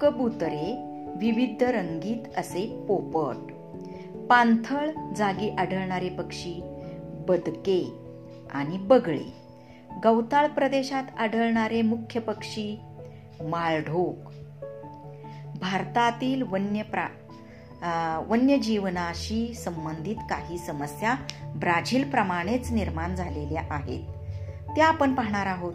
कबुतरे 0.00 0.74
विविध 1.16 1.62
रंगीत 1.62 2.38
असे 2.38 2.84
पोपट. 2.88 3.52
पाणथळ 4.16 4.90
जागी 5.16 5.50
आढळणारे 5.50 6.08
पक्षी 6.08 6.60
बदके 7.28 7.92
आणि 8.50 8.78
बगळे. 8.78 9.32
गवताळ 10.04 10.46
प्रदेशात 10.46 11.04
आढळणारे 11.18 11.82
मुख्य 11.82 12.20
पक्षी 12.20 12.78
माळढोक. 13.40 14.30
भारतातील 15.60 16.42
वन्य 16.42 16.82
प्रा 16.82 17.08
वन्यजीवनाशी 18.28 19.54
संबंधित 19.54 20.16
काही 20.16 20.58
समस्या 20.58 21.14
ब्राझीलप्रमाणेच 21.56 22.72
निर्माण 22.72 23.14
झालेल्या 23.14 23.62
आहेत. 23.70 24.04
त्या 24.76 24.86
आपण 24.86 25.14
पाहणार 25.14 25.46
आहोत. 25.46 25.74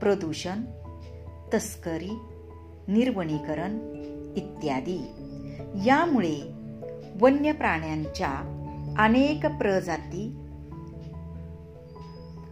प्रदूषण 0.00 0.62
तस्करी 1.54 2.18
निर्वणीकरण 2.88 3.78
इत्यादी. 4.36 4.98
यामुळे 5.86 6.52
वन्य 7.20 7.52
प्राण्यांच्या 7.52 8.54
अनेक 8.98 9.46
प्रजाती 9.46 10.36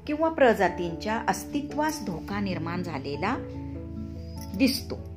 किंवा 0.07 0.29
प्रजातींच्या 0.29 1.23
अस्तित्वास 1.29 2.05
धोका 2.07 2.41
निर्माण 2.41 2.83
झालेला 2.83 3.37
दिसतो. 4.55 5.16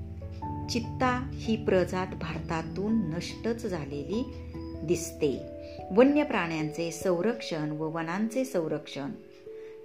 चित्ता 0.72 1.30
ही 1.34 1.55
प्रजात 1.55 2.07
भारतातून 2.07 2.93
नष्टच 2.93 3.65
झालेली 3.65 4.24
दिसते. 4.84 5.41
वन्य 5.91 6.24
प्राण्यांचे 6.24 6.91
संरक्षण 6.91 7.72
व 7.72 7.89
वनांचे 7.89 8.45
संरक्षण 8.45 9.11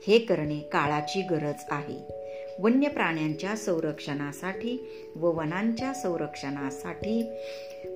हे 0.07 0.19
करणे 0.19 0.59
काळाची 0.59 1.23
गरज 1.23 1.65
आहे. 1.71 2.25
वन्य 2.59 2.89
प्राण्यांच्या 2.89 3.57
संरक्षणासाठी 3.57 4.87
व 5.17 5.31
वनांच्या 5.31 5.95
संरक्षणासाठी 5.95 7.23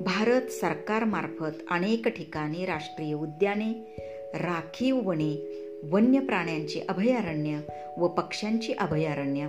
भारत 0.01 0.53
सरकारमार्फत 0.53 1.62
अनेक 1.70 2.09
ठिकाणी 2.09 2.64
राष्ट्रीय 2.64 3.14
उद्याने 3.14 3.97
राखीव 4.34 5.01
वने 5.05 5.64
वन्य 5.82 6.20
प्राण्यांची 6.20 6.80
अभयारण्य 6.80 7.61
व 7.99 8.09
पक्ष्यांची 8.09 8.72
अभयारण्य 8.72 9.49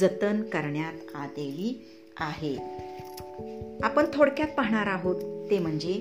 जतन 0.00 0.42
करण्यात 0.42 1.16
आलेली 1.16 1.93
आहे. 2.20 2.56
आपण 3.82 4.04
थोडक्यात 4.14 4.48
पाहणार 4.56 4.86
आहोत 4.86 5.50
ते 5.50 5.58
म्हणजे 5.58 5.92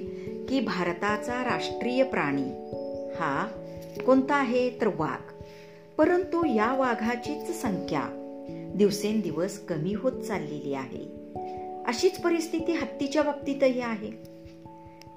की 0.49 0.59
भारताचा 0.59 1.43
राष्ट्रीय 1.43 2.03
प्राणी 2.03 2.49
हा 3.19 3.47
कोणता 4.05 4.35
आहे 4.35 4.69
तर 4.69 4.87
वाघ. 4.87 5.33
परंतु 5.97 6.45
या 6.45 6.73
वाघाचीच 6.73 7.61
संख्या 7.61 8.03
दिवसेंदिवस 8.75 9.59
कमी 9.59 9.93
होत 9.93 10.21
चाललेली 10.21 10.73
आहे. 10.73 11.23
अशीच 11.87 12.19
परिस्थिती 12.19 12.71
हत्तीच्या 12.71 13.23
बाबतीतही 13.23 13.81
आहे. 13.81 14.33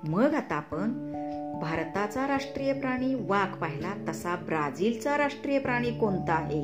मग 0.08 0.34
आता 0.34 0.54
आपण 0.54 1.12
भारताचा 1.60 2.28
राष्ट्रीय 2.28 2.72
प्राणी 2.72 3.14
वाघ 3.14 3.56
पाहिला 3.56 3.94
तसा 4.08 4.36
ब्राझीलचा 4.36 5.18
राष्ट्रीय 5.18 5.58
प्राणी 5.58 5.90
कोणता 5.90 6.32
आहे 6.32 6.62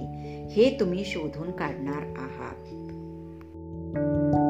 हे 0.49 0.77
तुम्ही 0.81 1.05
शोधून 1.05 1.51
काढणार 1.51 2.03
आहात. 2.19 2.62
Thank 3.95 4.35
you. 4.35 4.42